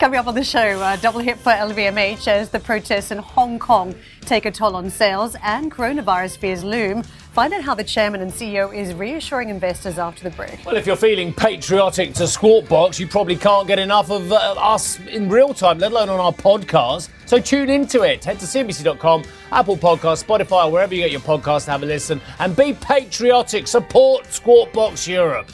Coming 0.00 0.18
up 0.18 0.26
on 0.26 0.34
the 0.34 0.44
show, 0.44 0.80
uh, 0.80 0.96
double 0.96 1.20
hit 1.20 1.38
for 1.38 1.50
LVMH 1.52 2.26
as 2.28 2.50
the 2.50 2.58
protests 2.60 3.10
in 3.10 3.18
Hong 3.18 3.58
Kong 3.58 3.94
take 4.26 4.44
a 4.44 4.50
toll 4.50 4.76
on 4.76 4.90
sales 4.90 5.36
and 5.42 5.70
coronavirus 5.70 6.38
fears 6.38 6.64
loom. 6.64 7.02
Find 7.02 7.52
out 7.52 7.62
how 7.62 7.74
the 7.74 7.84
chairman 7.84 8.22
and 8.22 8.32
CEO 8.32 8.74
is 8.74 8.94
reassuring 8.94 9.50
investors 9.50 9.98
after 9.98 10.22
the 10.28 10.34
break. 10.34 10.64
Well, 10.64 10.76
if 10.76 10.86
you're 10.86 10.96
feeling 10.96 11.32
patriotic 11.34 12.14
to 12.14 12.26
Squawk 12.26 12.68
Box, 12.68 12.98
you 12.98 13.06
probably 13.06 13.36
can't 13.36 13.68
get 13.68 13.78
enough 13.78 14.10
of 14.10 14.32
uh, 14.32 14.54
us 14.56 14.98
in 15.00 15.28
real 15.28 15.52
time, 15.52 15.78
let 15.78 15.92
alone 15.92 16.08
on 16.08 16.18
our 16.18 16.32
podcast. 16.32 17.10
So 17.26 17.38
tune 17.38 17.68
into 17.68 18.02
it. 18.02 18.24
Head 18.24 18.38
to 18.40 18.46
CNBC.com, 18.46 19.24
Apple 19.52 19.76
Podcasts, 19.76 20.24
Spotify, 20.24 20.70
wherever 20.70 20.94
you 20.94 21.02
get 21.02 21.10
your 21.10 21.20
podcast, 21.20 21.66
have 21.66 21.82
a 21.82 21.86
listen 21.86 22.20
and 22.38 22.56
be 22.56 22.72
patriotic. 22.72 23.66
Support 23.66 24.32
Squawk 24.32 24.72
Box 24.72 25.06
Europe. 25.06 25.50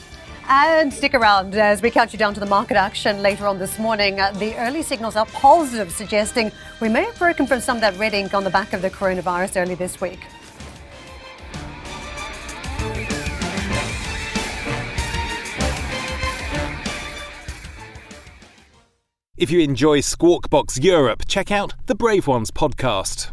And 0.47 0.93
stick 0.93 1.13
around 1.13 1.55
as 1.55 1.81
we 1.81 1.89
count 1.89 2.13
you 2.13 2.19
down 2.19 2.33
to 2.33 2.39
the 2.39 2.45
market 2.45 2.77
action 2.77 3.21
later 3.21 3.47
on 3.47 3.59
this 3.59 3.79
morning. 3.79 4.19
Uh, 4.19 4.31
the 4.31 4.55
early 4.57 4.83
signals 4.83 5.15
are 5.15 5.25
positive, 5.27 5.91
suggesting 5.91 6.51
we 6.81 6.89
may 6.89 7.03
have 7.03 7.17
broken 7.17 7.47
from 7.47 7.59
some 7.59 7.77
of 7.77 7.81
that 7.81 7.97
red 7.97 8.13
ink 8.13 8.33
on 8.33 8.43
the 8.43 8.49
back 8.49 8.73
of 8.73 8.81
the 8.81 8.89
coronavirus 8.89 9.61
early 9.61 9.75
this 9.75 9.99
week. 9.99 10.19
If 19.35 19.51
you 19.51 19.59
enjoy 19.59 19.99
Squawk 19.99 20.49
Box 20.49 20.79
Europe, 20.79 21.23
check 21.27 21.51
out 21.51 21.73
the 21.87 21.95
Brave 21.95 22.27
Ones 22.27 22.49
podcast. 22.49 23.32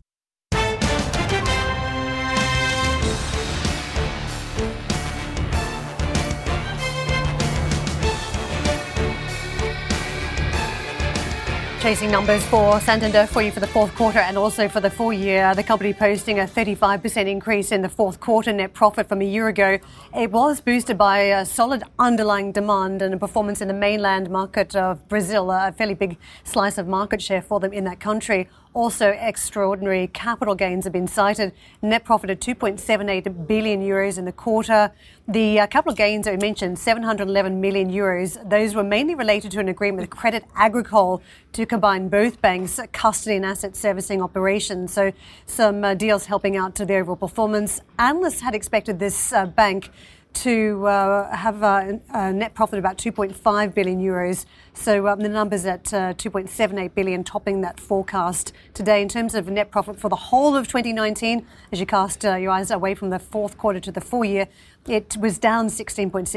Chasing 11.81 12.11
numbers 12.11 12.45
for 12.45 12.79
Santander 12.79 13.25
for 13.25 13.41
you 13.41 13.51
for 13.51 13.59
the 13.59 13.65
fourth 13.65 13.95
quarter 13.95 14.19
and 14.19 14.37
also 14.37 14.69
for 14.69 14.79
the 14.79 14.89
full 14.91 15.11
year. 15.11 15.55
The 15.55 15.63
company 15.63 15.93
posting 15.93 16.37
a 16.37 16.43
35% 16.43 17.25
increase 17.25 17.71
in 17.71 17.81
the 17.81 17.89
fourth 17.89 18.19
quarter 18.19 18.53
net 18.53 18.73
profit 18.73 19.09
from 19.09 19.19
a 19.19 19.25
year 19.25 19.47
ago. 19.47 19.79
It 20.15 20.31
was 20.31 20.61
boosted 20.61 20.99
by 20.99 21.21
a 21.21 21.43
solid 21.43 21.81
underlying 21.97 22.51
demand 22.51 23.01
and 23.01 23.15
a 23.15 23.17
performance 23.17 23.61
in 23.61 23.67
the 23.67 23.73
mainland 23.73 24.29
market 24.29 24.75
of 24.75 25.07
Brazil, 25.09 25.49
a 25.49 25.71
fairly 25.75 25.95
big 25.95 26.17
slice 26.43 26.77
of 26.77 26.87
market 26.87 27.19
share 27.19 27.41
for 27.41 27.59
them 27.59 27.73
in 27.73 27.83
that 27.85 27.99
country. 27.99 28.47
Also, 28.73 29.09
extraordinary 29.09 30.07
capital 30.07 30.55
gains 30.55 30.85
have 30.85 30.93
been 30.93 31.07
cited. 31.07 31.51
Net 31.81 32.05
profit 32.05 32.29
of 32.29 32.39
2.78 32.39 33.45
billion 33.45 33.81
euros 33.81 34.17
in 34.17 34.23
the 34.23 34.31
quarter. 34.31 34.93
The 35.27 35.59
uh, 35.59 35.67
capital 35.67 35.93
gains 35.93 36.25
I 36.25 36.37
mentioned, 36.37 36.79
711 36.79 37.59
million 37.59 37.91
euros. 37.91 38.37
Those 38.49 38.73
were 38.73 38.83
mainly 38.83 39.13
related 39.13 39.51
to 39.51 39.59
an 39.59 39.67
agreement 39.67 40.09
with 40.09 40.17
Credit 40.17 40.45
Agricole 40.55 41.21
to 41.51 41.65
combine 41.65 42.07
both 42.07 42.41
banks' 42.41 42.79
custody 42.93 43.35
and 43.35 43.45
asset 43.45 43.75
servicing 43.75 44.21
operations. 44.21 44.93
So, 44.93 45.11
some 45.45 45.83
uh, 45.83 45.93
deals 45.93 46.27
helping 46.27 46.55
out 46.55 46.73
to 46.75 46.85
the 46.85 46.95
overall 46.95 47.17
performance. 47.17 47.81
Analysts 47.99 48.39
had 48.39 48.55
expected 48.55 48.99
this 48.99 49.33
uh, 49.33 49.47
bank 49.47 49.89
to 50.33 50.87
uh, 50.87 51.35
have 51.35 51.61
a, 51.63 51.99
a 52.13 52.31
net 52.31 52.53
profit 52.53 52.79
of 52.79 52.85
about 52.85 52.97
2.5 52.97 53.73
billion 53.73 54.01
euros. 54.01 54.45
So 54.73 55.07
um, 55.07 55.19
the 55.19 55.29
numbers 55.29 55.65
at 55.65 55.93
uh, 55.93 56.13
2.78 56.13 56.95
billion, 56.95 57.23
topping 57.23 57.61
that 57.61 57.79
forecast 57.79 58.53
today. 58.73 59.01
In 59.01 59.09
terms 59.09 59.35
of 59.35 59.47
net 59.47 59.71
profit 59.71 59.99
for 59.99 60.09
the 60.09 60.15
whole 60.15 60.55
of 60.55 60.67
2019, 60.67 61.45
as 61.71 61.79
you 61.79 61.85
cast 61.85 62.25
uh, 62.25 62.35
your 62.35 62.51
eyes 62.51 62.71
away 62.71 62.95
from 62.95 63.09
the 63.09 63.19
fourth 63.19 63.57
quarter 63.57 63.79
to 63.79 63.91
the 63.91 64.01
full 64.01 64.25
year, 64.25 64.47
it 64.87 65.15
was 65.17 65.37
down 65.37 65.67
16.6% 65.67 66.27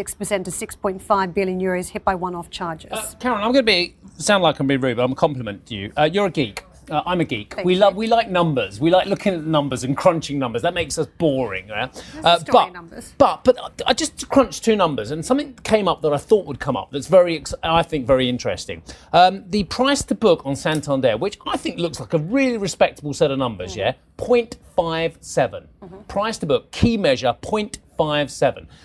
to 0.45 0.51
6.5 0.51 1.35
billion 1.35 1.61
euros, 1.61 1.89
hit 1.89 2.05
by 2.05 2.15
one-off 2.15 2.51
charges. 2.51 2.93
Uh, 2.93 3.13
Karen, 3.19 3.39
I'm 3.39 3.53
going 3.53 3.55
to 3.55 3.63
be 3.63 3.97
sound 4.19 4.43
like 4.43 4.61
I'm 4.61 4.67
being 4.67 4.81
rude, 4.81 4.97
but 4.97 5.05
I'm 5.05 5.13
a 5.13 5.17
compliment 5.17 5.67
to 5.67 5.75
you. 5.75 5.93
Uh, 5.97 6.09
you're 6.13 6.27
a 6.27 6.31
geek. 6.31 6.65
Uh, 6.90 7.03
I'm 7.07 7.20
a 7.20 7.25
geek. 7.25 7.55
Thank 7.55 7.66
we 7.66 7.75
you. 7.75 7.81
love 7.81 7.97
we 7.97 8.07
like 8.07 8.31
numbers. 8.31 8.81
We 8.81 8.90
like 8.90 9.07
looking 9.07 9.35
at 9.35 9.44
numbers 9.44 9.85
and 9.85 9.97
crunching 9.97 10.38
numbers. 10.38 10.62
That 10.62 10.75
makes 10.75 10.99
us 10.99 11.07
boring. 11.18 11.68
Yeah? 11.68 11.88
Uh, 12.23 12.38
but, 12.51 12.73
numbers. 12.73 13.12
but 13.18 13.44
but 13.44 13.83
I 13.87 13.92
just 13.94 14.29
crunched 14.29 14.64
two 14.64 14.77
numbers, 14.77 15.11
and 15.11 15.25
something 15.25 15.55
came 15.64 15.88
up 15.88 16.03
that 16.03 16.12
I 16.12 16.18
thought 16.18 16.47
would 16.47 16.61
come 16.61 16.77
up. 16.77 16.90
That's 16.90 17.07
very 17.09 17.42
I 17.62 17.83
think 17.83 18.07
very 18.07 18.29
interesting. 18.29 18.83
Um, 19.12 19.44
the 19.49 19.64
price 19.64 20.03
to 20.05 20.14
book 20.14 20.42
on 20.44 20.57
Santander, 20.57 21.16
which 21.16 21.38
I 21.47 21.57
think 21.57 21.79
looks 21.79 22.01
like 22.01 22.12
a 22.14 22.18
really 22.18 22.59
respectable 22.59 23.14
set 23.14 23.31
of 23.31 23.38
numbers. 23.38 23.75
Mm. 23.75 23.77
Yeah, 23.77 23.92
0.57 24.18 25.66
Mm-hmm. 25.83 26.01
price 26.09 26.38
to 26.38 26.47
book 26.47 26.70
key 26.70 26.97
measure 26.97 27.35
0.57. 27.42 27.79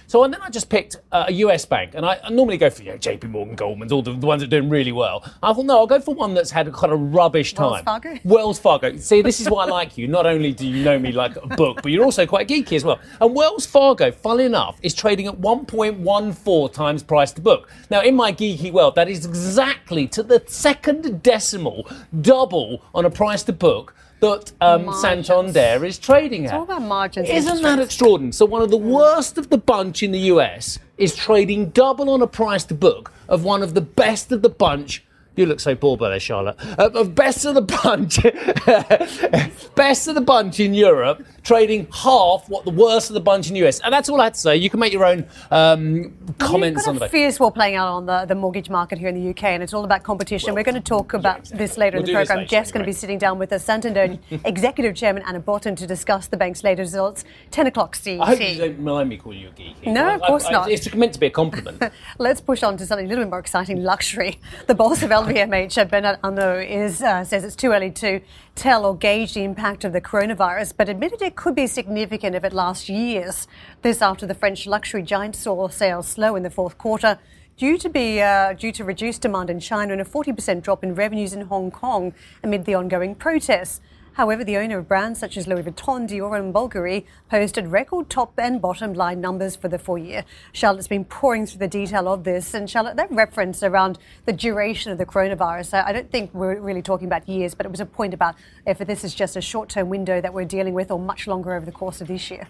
So 0.08 0.24
and 0.24 0.34
then 0.34 0.42
I 0.42 0.50
just 0.50 0.70
picked 0.70 0.98
uh, 1.12 1.26
a 1.28 1.32
US 1.32 1.66
bank, 1.66 1.92
and 1.96 2.06
I, 2.06 2.20
I 2.24 2.30
normally 2.30 2.58
go 2.58 2.70
for 2.70 2.84
you 2.84 2.92
know, 2.92 2.98
JP 2.98 3.30
Morgan, 3.30 3.56
Goldman's, 3.56 3.92
all 3.92 4.02
the, 4.02 4.14
the 4.14 4.26
ones 4.26 4.42
that 4.42 4.48
are 4.48 4.60
doing 4.60 4.70
really 4.70 4.92
well. 4.92 5.24
I 5.44 5.54
thought 5.54 5.66
no, 5.66 5.78
I'll 5.78 5.88
go 5.88 6.00
for 6.00 6.14
one 6.14 6.34
that's 6.34 6.52
had 6.52 6.68
a 6.68 6.72
kind 6.72 6.94
of 6.94 7.14
rubbish 7.14 7.54
time. 7.54 7.72
Wells 7.72 7.84
Fargo? 7.84 8.20
Wells 8.24 8.60
Fargo. 8.60 8.98
See, 8.98 9.22
this 9.22 9.40
is 9.40 9.50
why 9.50 9.66
I 9.66 9.68
like 9.68 9.98
you. 9.98 10.08
Not 10.08 10.26
only 10.26 10.54
do 10.54 10.68
you 10.68 10.84
know 10.84 11.00
me 11.00 11.12
like 11.12 11.36
a 11.36 11.48
book, 11.48 11.82
but 11.82 11.92
you're 11.92 12.06
also 12.06 12.26
quite 12.26 12.48
geeky 12.48 12.74
as 12.74 12.84
well. 12.84 13.00
And 13.22 13.36
Wells 13.36 13.66
Fargo, 13.66 14.12
funnily 14.12 14.46
enough, 14.46 14.80
is 14.82 14.94
trading 14.94 15.28
at 15.28 15.40
1.14 15.40 16.74
times 16.74 17.04
price 17.04 17.32
to 17.34 17.42
book. 17.42 17.70
Now, 17.90 18.02
in 18.02 18.16
my 18.16 18.32
geeky 18.32 18.72
world, 18.72 18.96
that 18.96 19.10
is 19.10 19.26
exactly 19.26 20.08
to 20.08 20.24
the 20.24 20.44
second 20.48 21.24
decimal 21.24 21.88
double 22.22 22.84
on 22.94 23.06
a 23.06 23.10
price 23.10 23.44
to 23.44 23.54
book 23.54 23.96
that 24.20 24.52
um, 24.62 24.94
Santander 24.94 25.86
is 25.86 25.98
trading 25.98 26.46
at. 26.46 26.52
It's 26.52 26.54
all 26.54 26.64
about 26.64 26.82
margins, 26.82 27.30
Isn't 27.30 27.62
that 27.62 27.80
extraordinary? 27.80 28.34
So 28.34 28.46
one 28.46 28.62
of 28.62 28.70
the 28.70 28.78
worst 28.78 29.38
of 29.38 29.50
the 29.50 29.58
bunch 29.58 30.04
in 30.04 30.12
the 30.12 30.20
US 30.20 30.80
is 30.98 31.16
trading 31.16 31.70
double 31.70 32.10
on 32.10 32.22
a 32.22 32.28
price 32.28 32.64
to 32.66 32.74
book 32.74 33.12
of 33.28 33.44
one 33.44 33.64
of 33.64 33.74
the 33.74 33.82
best 33.82 34.32
of 34.32 34.42
the 34.42 34.50
bunch. 34.50 35.04
You 35.36 35.46
look 35.46 35.62
so 35.62 35.74
bored 35.74 36.02
by 36.02 36.10
this, 36.10 36.24
Charlotte. 36.24 36.58
Uh, 36.78 36.90
of 36.94 37.16
best 37.16 37.46
of 37.46 37.56
the 37.56 37.62
bunch, 37.62 38.22
best 39.76 40.08
of 40.10 40.16
the 40.16 40.22
bunch 40.22 40.60
in 40.60 40.74
Europe, 40.74 41.24
trading 41.44 41.88
half 41.94 42.48
what 42.50 42.66
the 42.66 42.72
worst 42.72 43.10
of 43.10 43.14
the 43.14 43.20
bunch 43.20 43.48
in 43.48 43.54
the 43.54 43.66
US. 43.68 43.80
And 43.82 43.94
that's 43.94 44.10
all 44.10 44.20
I 44.22 44.26
had 44.26 44.34
to 44.36 44.40
say. 44.40 44.56
You 44.58 44.70
can 44.70 44.80
make 44.80 44.94
your 44.94 45.06
own 45.06 45.26
um, 45.52 46.14
comments 46.38 46.88
on 46.88 46.98
the 46.98 47.06
a 47.06 47.10
fierce 47.10 47.40
war 47.40 47.52
playing 47.52 47.76
out 47.76 47.88
on 47.88 48.06
the, 48.06 48.26
the 48.26 48.36
mortgage 48.36 48.70
market 48.70 49.00
here 49.00 49.08
in 49.10 49.16
the 49.16 49.30
UK, 49.30 49.44
and 49.46 49.64
it's 49.64 49.74
all 49.74 49.84
about 49.84 50.04
competition. 50.04 50.54
We're 50.54 50.64
going 50.64 50.76
to 50.76 50.82
talk 50.82 51.14
about 51.14 51.46
this 51.46 51.78
later 51.78 51.98
We'll 51.98 52.08
in 52.08 52.14
the 52.14 52.14
program. 52.14 52.38
later 52.40 52.50
Geoff's 52.50 52.72
going 52.72 52.84
to 52.84 52.90
be 52.90 52.94
sitting 52.94 53.18
down 53.18 53.40
with 53.40 53.50
the 53.50 53.60
Santander 53.60 54.18
Executive 54.46 54.96
Chairman 54.96 55.24
Ana 55.24 55.40
Botín 55.42 55.76
to 55.78 55.88
discuss 55.88 56.28
the 56.28 56.38
bank's 56.38 56.64
latest 56.64 56.94
results. 56.94 57.24
10 57.52 57.68
o'clock 57.68 57.96
CET. 57.96 58.20
I 58.22 58.26
hope 58.26 58.42
you 58.42 58.58
don't 58.58 58.80
mind 58.80 59.10
me 59.10 59.18
calling 59.18 59.40
you 59.40 59.50
a 59.50 59.52
geeky. 59.52 59.88
No, 59.94 60.06
I- 60.06 60.16
of 60.16 60.22
course 60.22 60.46
I- 60.46 60.52
not. 60.52 60.70
It's 60.70 60.94
meant 60.94 61.14
to 61.14 61.20
be 61.20 61.28
a 61.28 61.32
compliment. 61.32 61.82
Let's 62.18 62.42
push 62.42 62.64
on 62.64 62.78
to 62.78 62.86
something 62.86 63.06
a 63.06 63.10
little 63.10 63.24
bit 63.26 63.30
more 63.30 63.40
exciting, 63.40 63.84
luxury. 63.84 64.40
The 64.68 64.76
boss 64.76 65.04
of 65.04 65.10
LVMH, 65.10 65.78
uh, 65.78 65.86
Bernard 65.86 66.20
Arnault, 66.24 66.60
is, 66.60 67.02
uh, 67.02 67.24
says 67.24 67.44
it's 67.44 67.56
too 67.56 67.72
early 67.72 67.92
to 67.92 68.22
tell 68.56 68.86
or 68.86 68.96
gauge 68.96 69.34
the 69.34 69.44
impact 69.44 69.86
of 69.86 69.94
the 69.94 70.02
coronavirus, 70.02 70.74
but 70.76 70.90
admitted 70.90 71.20
it 71.30 71.36
could 71.36 71.54
be 71.54 71.68
significant 71.68 72.36
if 72.36 72.44
it 72.44 72.54
lasts 72.54 72.90
years. 72.90 73.48
This 73.84 74.02
after 74.02 74.26
the 74.26 74.34
French 74.34 74.66
luxury 74.66 75.04
giant 75.04 75.36
saw 75.36 75.68
sales 75.68 76.08
slow 76.08 76.36
in 76.36 76.42
the 76.42 76.50
fourth 76.50 76.80
quarter. 76.80 77.20
Due 77.56 77.78
to 77.78 77.88
be 77.88 78.20
uh, 78.20 78.54
due 78.54 78.72
to 78.72 78.84
reduced 78.84 79.22
demand 79.22 79.52
in 79.52 79.60
China 79.60 79.92
and 79.92 80.02
a 80.02 80.06
40% 80.06 80.64
drop 80.64 80.84
in 80.84 80.96
revenues 80.96 81.34
in 81.34 81.42
Hong 81.42 81.70
Kong 81.70 82.16
amid 82.44 82.66
the 82.66 82.74
ongoing 82.74 83.14
protests. 83.14 83.80
However, 84.20 84.44
the 84.44 84.58
owner 84.58 84.80
of 84.80 84.90
brands 84.90 85.18
such 85.18 85.38
as 85.38 85.48
Louis 85.48 85.64
Vuitton, 85.64 86.06
Dior, 86.06 86.38
and 86.38 86.54
Bulgari 86.54 87.06
posted 87.30 87.68
record 87.68 88.10
top 88.10 88.34
and 88.38 88.62
bottom 88.62 88.92
line 88.92 89.22
numbers 89.22 89.56
for 89.56 89.70
the 89.70 89.80
full 89.80 89.98
year. 89.98 90.26
Charlotte's 90.52 90.90
been 90.90 91.06
pouring 91.06 91.46
through 91.46 91.60
the 91.60 91.70
detail 91.70 92.10
of 92.10 92.26
this, 92.26 92.54
and 92.54 92.70
Charlotte, 92.70 92.98
that 92.98 93.10
reference 93.14 93.64
around 93.64 93.98
the 94.26 94.34
duration 94.34 94.92
of 94.92 94.98
the 94.98 95.06
coronavirus, 95.06 95.86
I 95.86 95.94
don't 95.94 96.12
think 96.12 96.34
we're 96.34 96.60
really 96.60 96.82
talking 96.82 97.08
about 97.08 97.30
years, 97.30 97.56
but 97.56 97.66
it 97.66 97.70
was 97.70 97.80
a 97.80 97.86
point 97.86 98.14
about 98.14 98.36
if 98.68 98.80
this 98.80 99.06
is 99.06 99.16
just 99.16 99.38
a 99.38 99.42
short 99.42 99.70
term 99.70 99.88
window 99.88 100.20
that 100.20 100.34
we're 100.34 100.44
dealing 100.44 100.74
with 100.74 100.92
or 100.92 101.00
much 101.00 101.26
longer 101.26 101.54
over 101.54 101.66
the 101.66 101.72
course 101.72 102.02
of 102.02 102.10
this 102.10 102.30
year. 102.30 102.50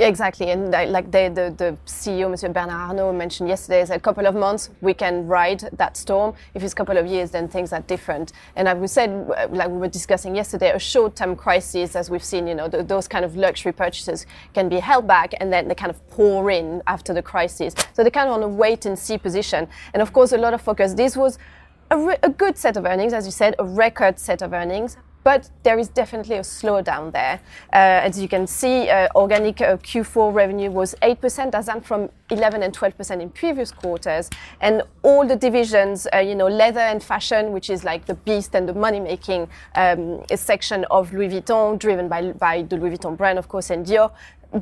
Exactly, 0.00 0.50
and 0.50 0.70
like 0.70 1.10
the, 1.10 1.30
the, 1.34 1.54
the, 1.56 1.76
CEO, 1.84 2.30
Monsieur 2.30 2.48
Bernard 2.48 2.70
Arnault, 2.70 3.12
mentioned 3.12 3.50
yesterday, 3.50 3.82
is 3.82 3.90
a 3.90 4.00
couple 4.00 4.26
of 4.26 4.34
months 4.34 4.70
we 4.80 4.94
can 4.94 5.26
ride 5.26 5.60
that 5.74 5.94
storm. 5.94 6.34
If 6.54 6.62
it's 6.62 6.72
a 6.72 6.76
couple 6.76 6.96
of 6.96 7.06
years, 7.06 7.30
then 7.30 7.48
things 7.48 7.70
are 7.74 7.82
different. 7.82 8.32
And 8.56 8.66
as 8.66 8.78
we 8.78 8.86
said, 8.86 9.28
like 9.50 9.68
we 9.68 9.76
were 9.76 9.88
discussing 9.88 10.34
yesterday, 10.34 10.70
a 10.70 10.78
short-term 10.78 11.36
crisis, 11.36 11.94
as 11.96 12.08
we've 12.08 12.24
seen, 12.24 12.46
you 12.46 12.54
know, 12.54 12.66
those 12.66 13.06
kind 13.06 13.26
of 13.26 13.36
luxury 13.36 13.72
purchases 13.72 14.24
can 14.54 14.70
be 14.70 14.78
held 14.78 15.06
back, 15.06 15.34
and 15.38 15.52
then 15.52 15.68
they 15.68 15.74
kind 15.74 15.90
of 15.90 16.08
pour 16.08 16.50
in 16.50 16.82
after 16.86 17.12
the 17.12 17.22
crisis. 17.22 17.74
So 17.92 18.02
they're 18.02 18.10
kind 18.10 18.30
of 18.30 18.34
on 18.34 18.42
a 18.42 18.48
wait-and-see 18.48 19.18
position. 19.18 19.68
And 19.92 20.00
of 20.00 20.14
course, 20.14 20.32
a 20.32 20.38
lot 20.38 20.54
of 20.54 20.62
focus. 20.62 20.94
This 20.94 21.14
was 21.14 21.38
a, 21.90 21.98
re- 21.98 22.18
a 22.22 22.30
good 22.30 22.56
set 22.56 22.78
of 22.78 22.86
earnings, 22.86 23.12
as 23.12 23.26
you 23.26 23.32
said, 23.32 23.54
a 23.58 23.64
record 23.64 24.18
set 24.18 24.40
of 24.40 24.54
earnings 24.54 24.96
but 25.22 25.50
there 25.62 25.78
is 25.78 25.88
definitely 25.88 26.36
a 26.36 26.40
slowdown 26.40 27.12
there. 27.12 27.40
Uh, 27.72 28.06
as 28.06 28.20
you 28.20 28.28
can 28.28 28.46
see, 28.46 28.88
uh, 28.88 29.08
organic 29.14 29.60
uh, 29.60 29.76
Q4 29.76 30.32
revenue 30.32 30.70
was 30.70 30.94
8%, 31.02 31.54
as 31.54 31.66
down 31.66 31.80
from 31.80 32.10
11 32.30 32.62
and 32.62 32.76
12% 32.76 33.20
in 33.20 33.30
previous 33.30 33.72
quarters. 33.72 34.30
And 34.60 34.82
all 35.02 35.26
the 35.26 35.36
divisions, 35.36 36.06
uh, 36.14 36.18
you 36.18 36.34
know, 36.34 36.46
leather 36.48 36.80
and 36.80 37.02
fashion, 37.02 37.52
which 37.52 37.70
is 37.70 37.84
like 37.84 38.06
the 38.06 38.14
beast 38.14 38.54
and 38.54 38.68
the 38.68 38.74
money-making 38.74 39.48
um, 39.74 40.22
section 40.34 40.84
of 40.90 41.12
Louis 41.12 41.28
Vuitton, 41.28 41.78
driven 41.78 42.08
by, 42.08 42.32
by 42.32 42.62
the 42.62 42.76
Louis 42.76 42.96
Vuitton 42.96 43.16
brand, 43.16 43.38
of 43.38 43.48
course, 43.48 43.70
and 43.70 43.86
Dior, 43.86 44.10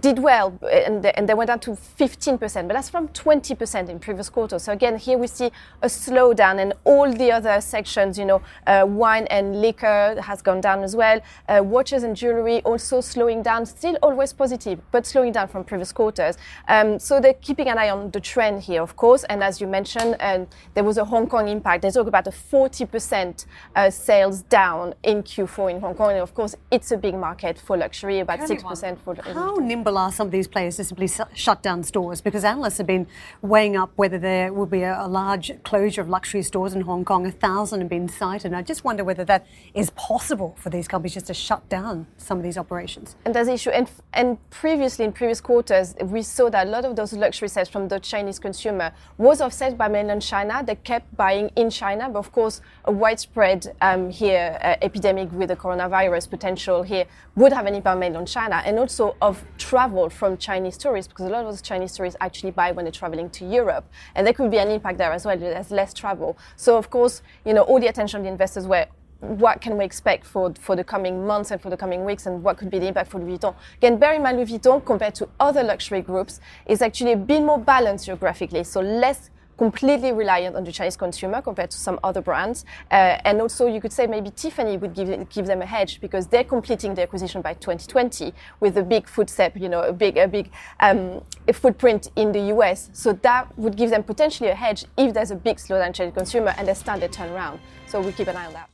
did 0.00 0.18
well 0.18 0.58
and, 0.70 1.04
and 1.06 1.28
they 1.28 1.34
went 1.34 1.48
down 1.48 1.60
to 1.60 1.70
15%, 1.70 2.38
but 2.38 2.74
that's 2.74 2.90
from 2.90 3.08
20% 3.08 3.88
in 3.88 3.98
previous 3.98 4.28
quarters. 4.28 4.62
So 4.64 4.72
again, 4.72 4.98
here 4.98 5.16
we 5.16 5.26
see 5.26 5.50
a 5.82 5.86
slowdown 5.86 6.60
and 6.60 6.74
all 6.84 7.10
the 7.12 7.32
other 7.32 7.60
sections, 7.60 8.18
you 8.18 8.24
know, 8.24 8.42
uh, 8.66 8.84
wine 8.86 9.26
and 9.28 9.62
liquor 9.62 10.20
has 10.20 10.42
gone 10.42 10.60
down 10.60 10.82
as 10.82 10.94
well. 10.94 11.20
Uh, 11.48 11.62
watches 11.64 12.02
and 12.02 12.14
jewelry 12.14 12.60
also 12.62 13.00
slowing 13.00 13.42
down, 13.42 13.64
still 13.64 13.96
always 14.02 14.32
positive, 14.32 14.80
but 14.92 15.06
slowing 15.06 15.32
down 15.32 15.48
from 15.48 15.64
previous 15.64 15.92
quarters. 15.92 16.36
Um, 16.68 16.98
so 16.98 17.20
they're 17.20 17.34
keeping 17.34 17.68
an 17.68 17.78
eye 17.78 17.90
on 17.90 18.10
the 18.10 18.20
trend 18.20 18.62
here, 18.62 18.82
of 18.82 18.96
course. 18.96 19.24
And 19.24 19.42
as 19.42 19.60
you 19.60 19.66
mentioned, 19.66 20.16
uh, 20.20 20.44
there 20.74 20.84
was 20.84 20.98
a 20.98 21.04
Hong 21.04 21.26
Kong 21.28 21.48
impact. 21.48 21.82
They 21.82 21.90
talk 21.90 22.06
about 22.06 22.26
a 22.26 22.30
40% 22.30 23.46
uh, 23.74 23.90
sales 23.90 24.42
down 24.42 24.94
in 25.02 25.22
Q4 25.22 25.70
in 25.70 25.80
Hong 25.80 25.94
Kong. 25.94 26.10
And 26.10 26.20
of 26.20 26.34
course, 26.34 26.54
it's 26.70 26.90
a 26.92 26.96
big 26.96 27.14
market 27.14 27.58
for 27.58 27.76
luxury, 27.76 28.20
about 28.20 28.40
6% 28.40 28.98
for 28.98 29.14
How 29.22 29.56
some 29.84 30.26
of 30.26 30.30
these 30.32 30.48
players 30.48 30.76
to 30.76 30.84
simply 30.84 31.08
shut 31.34 31.62
down 31.62 31.82
stores? 31.82 32.20
Because 32.20 32.44
analysts 32.44 32.78
have 32.78 32.86
been 32.86 33.06
weighing 33.42 33.76
up 33.76 33.90
whether 33.96 34.18
there 34.18 34.52
will 34.52 34.66
be 34.66 34.82
a, 34.82 34.98
a 35.00 35.08
large 35.08 35.52
closure 35.62 36.00
of 36.00 36.08
luxury 36.08 36.42
stores 36.42 36.74
in 36.74 36.82
Hong 36.82 37.04
Kong. 37.04 37.26
A 37.26 37.30
thousand 37.30 37.80
have 37.80 37.88
been 37.88 38.08
cited. 38.08 38.46
And 38.46 38.56
I 38.56 38.62
just 38.62 38.84
wonder 38.84 39.04
whether 39.04 39.24
that 39.24 39.46
is 39.74 39.90
possible 39.90 40.56
for 40.58 40.70
these 40.70 40.88
companies 40.88 41.14
just 41.14 41.26
to 41.26 41.34
shut 41.34 41.68
down 41.68 42.06
some 42.16 42.38
of 42.38 42.44
these 42.44 42.58
operations. 42.58 43.16
And 43.24 43.34
there's 43.34 43.48
issue. 43.48 43.70
And, 43.70 43.90
and 44.12 44.38
previously, 44.50 45.04
in 45.04 45.12
previous 45.12 45.40
quarters, 45.40 45.94
we 46.02 46.22
saw 46.22 46.50
that 46.50 46.66
a 46.66 46.70
lot 46.70 46.84
of 46.84 46.96
those 46.96 47.12
luxury 47.12 47.48
sales 47.48 47.68
from 47.68 47.88
the 47.88 47.98
Chinese 47.98 48.38
consumer 48.38 48.92
was 49.16 49.40
offset 49.40 49.76
by 49.76 49.88
mainland 49.88 50.22
China. 50.22 50.62
They 50.64 50.76
kept 50.76 51.16
buying 51.16 51.50
in 51.56 51.70
China, 51.70 52.08
but 52.08 52.18
of 52.18 52.32
course, 52.32 52.60
a 52.84 52.92
widespread 52.92 53.74
um, 53.80 54.10
here 54.10 54.58
uh, 54.62 54.76
epidemic 54.82 55.30
with 55.32 55.48
the 55.48 55.56
coronavirus 55.56 56.30
potential 56.30 56.82
here 56.82 57.04
would 57.36 57.52
have 57.52 57.66
an 57.66 57.74
impact 57.74 57.94
on 57.94 58.00
mainland 58.00 58.28
China, 58.28 58.62
and 58.64 58.78
also 58.78 59.16
of 59.20 59.44
travel 59.68 60.08
from 60.08 60.38
Chinese 60.38 60.78
tourists, 60.78 61.08
because 61.08 61.26
a 61.26 61.28
lot 61.28 61.44
of 61.44 61.52
those 61.52 61.60
Chinese 61.60 61.94
tourists 61.94 62.16
actually 62.22 62.50
buy 62.50 62.72
when 62.72 62.86
they're 62.86 63.00
traveling 63.02 63.28
to 63.28 63.44
Europe, 63.44 63.84
and 64.14 64.26
there 64.26 64.32
could 64.32 64.50
be 64.50 64.56
an 64.58 64.70
impact 64.70 64.96
there 64.96 65.12
as 65.12 65.26
well. 65.26 65.36
There's 65.36 65.70
less 65.70 65.92
travel, 65.92 66.38
so 66.56 66.78
of 66.78 66.88
course, 66.88 67.20
you 67.44 67.52
know, 67.52 67.62
all 67.62 67.78
the 67.78 67.88
attention 67.88 68.20
of 68.20 68.24
the 68.24 68.30
investors 68.30 68.66
were 68.66 68.86
what 69.20 69.60
can 69.60 69.76
we 69.76 69.84
expect 69.84 70.24
for, 70.24 70.54
for 70.58 70.74
the 70.74 70.84
coming 70.84 71.26
months 71.26 71.50
and 71.50 71.60
for 71.60 71.70
the 71.70 71.76
coming 71.76 72.04
weeks 72.04 72.24
and 72.26 72.42
what 72.42 72.56
could 72.56 72.70
be 72.70 72.78
the 72.78 72.86
impact 72.86 73.10
for 73.10 73.18
Louis 73.20 73.36
Vuitton. 73.36 73.54
Again, 73.76 73.98
bear 73.98 74.14
in 74.14 74.22
mind 74.22 74.38
Louis 74.38 74.58
Vuitton 74.58 74.82
compared 74.84 75.14
to 75.16 75.28
other 75.38 75.62
luxury 75.62 76.00
groups 76.02 76.40
is 76.66 76.80
actually 76.80 77.12
a 77.12 77.16
bit 77.16 77.42
more 77.42 77.58
balanced 77.58 78.06
geographically, 78.06 78.64
so 78.64 78.80
less 78.80 79.28
completely 79.58 80.12
reliant 80.12 80.56
on 80.56 80.64
the 80.64 80.72
Chinese 80.72 80.96
consumer 80.96 81.42
compared 81.42 81.70
to 81.70 81.78
some 81.78 81.98
other 82.04 82.22
brands. 82.22 82.64
Uh, 82.90 83.18
and 83.24 83.42
also, 83.42 83.66
you 83.66 83.80
could 83.80 83.92
say 83.92 84.06
maybe 84.06 84.30
Tiffany 84.30 84.76
would 84.76 84.94
give, 84.94 85.28
give 85.28 85.46
them 85.46 85.60
a 85.60 85.66
hedge 85.66 86.00
because 86.00 86.26
they're 86.28 86.44
completing 86.44 86.94
the 86.94 87.02
acquisition 87.02 87.42
by 87.42 87.54
2020 87.54 88.32
with 88.60 88.78
a 88.78 88.82
big 88.82 89.06
footstep, 89.08 89.56
you 89.56 89.68
know, 89.68 89.82
a 89.82 89.92
big, 89.92 90.16
a 90.16 90.28
big 90.28 90.50
um, 90.80 91.20
a 91.48 91.52
footprint 91.52 92.10
in 92.16 92.32
the 92.32 92.54
US. 92.54 92.88
So 92.92 93.12
that 93.12 93.56
would 93.58 93.76
give 93.76 93.90
them 93.90 94.04
potentially 94.04 94.50
a 94.50 94.54
hedge 94.54 94.84
if 94.96 95.12
there's 95.12 95.32
a 95.32 95.36
big 95.36 95.56
slowdown 95.56 95.88
in 95.88 95.92
Chinese 95.92 96.14
consumer 96.14 96.54
and 96.56 96.68
they 96.68 96.74
start 96.74 97.00
to 97.00 97.08
turn 97.08 97.30
around. 97.30 97.60
So 97.86 98.00
we 98.00 98.12
keep 98.12 98.28
an 98.28 98.36
eye 98.36 98.46
on 98.46 98.52
that. 98.52 98.70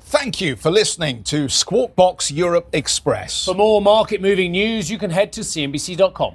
Thank 0.00 0.40
you 0.40 0.54
for 0.54 0.70
listening 0.70 1.22
to 1.24 1.48
Squawk 1.48 1.96
Box 1.96 2.30
Europe 2.30 2.68
Express. 2.72 3.46
For 3.46 3.54
more 3.54 3.80
market 3.80 4.20
moving 4.20 4.52
news, 4.52 4.90
you 4.90 4.98
can 4.98 5.10
head 5.10 5.32
to 5.32 5.40
CNBC.com. 5.40 6.34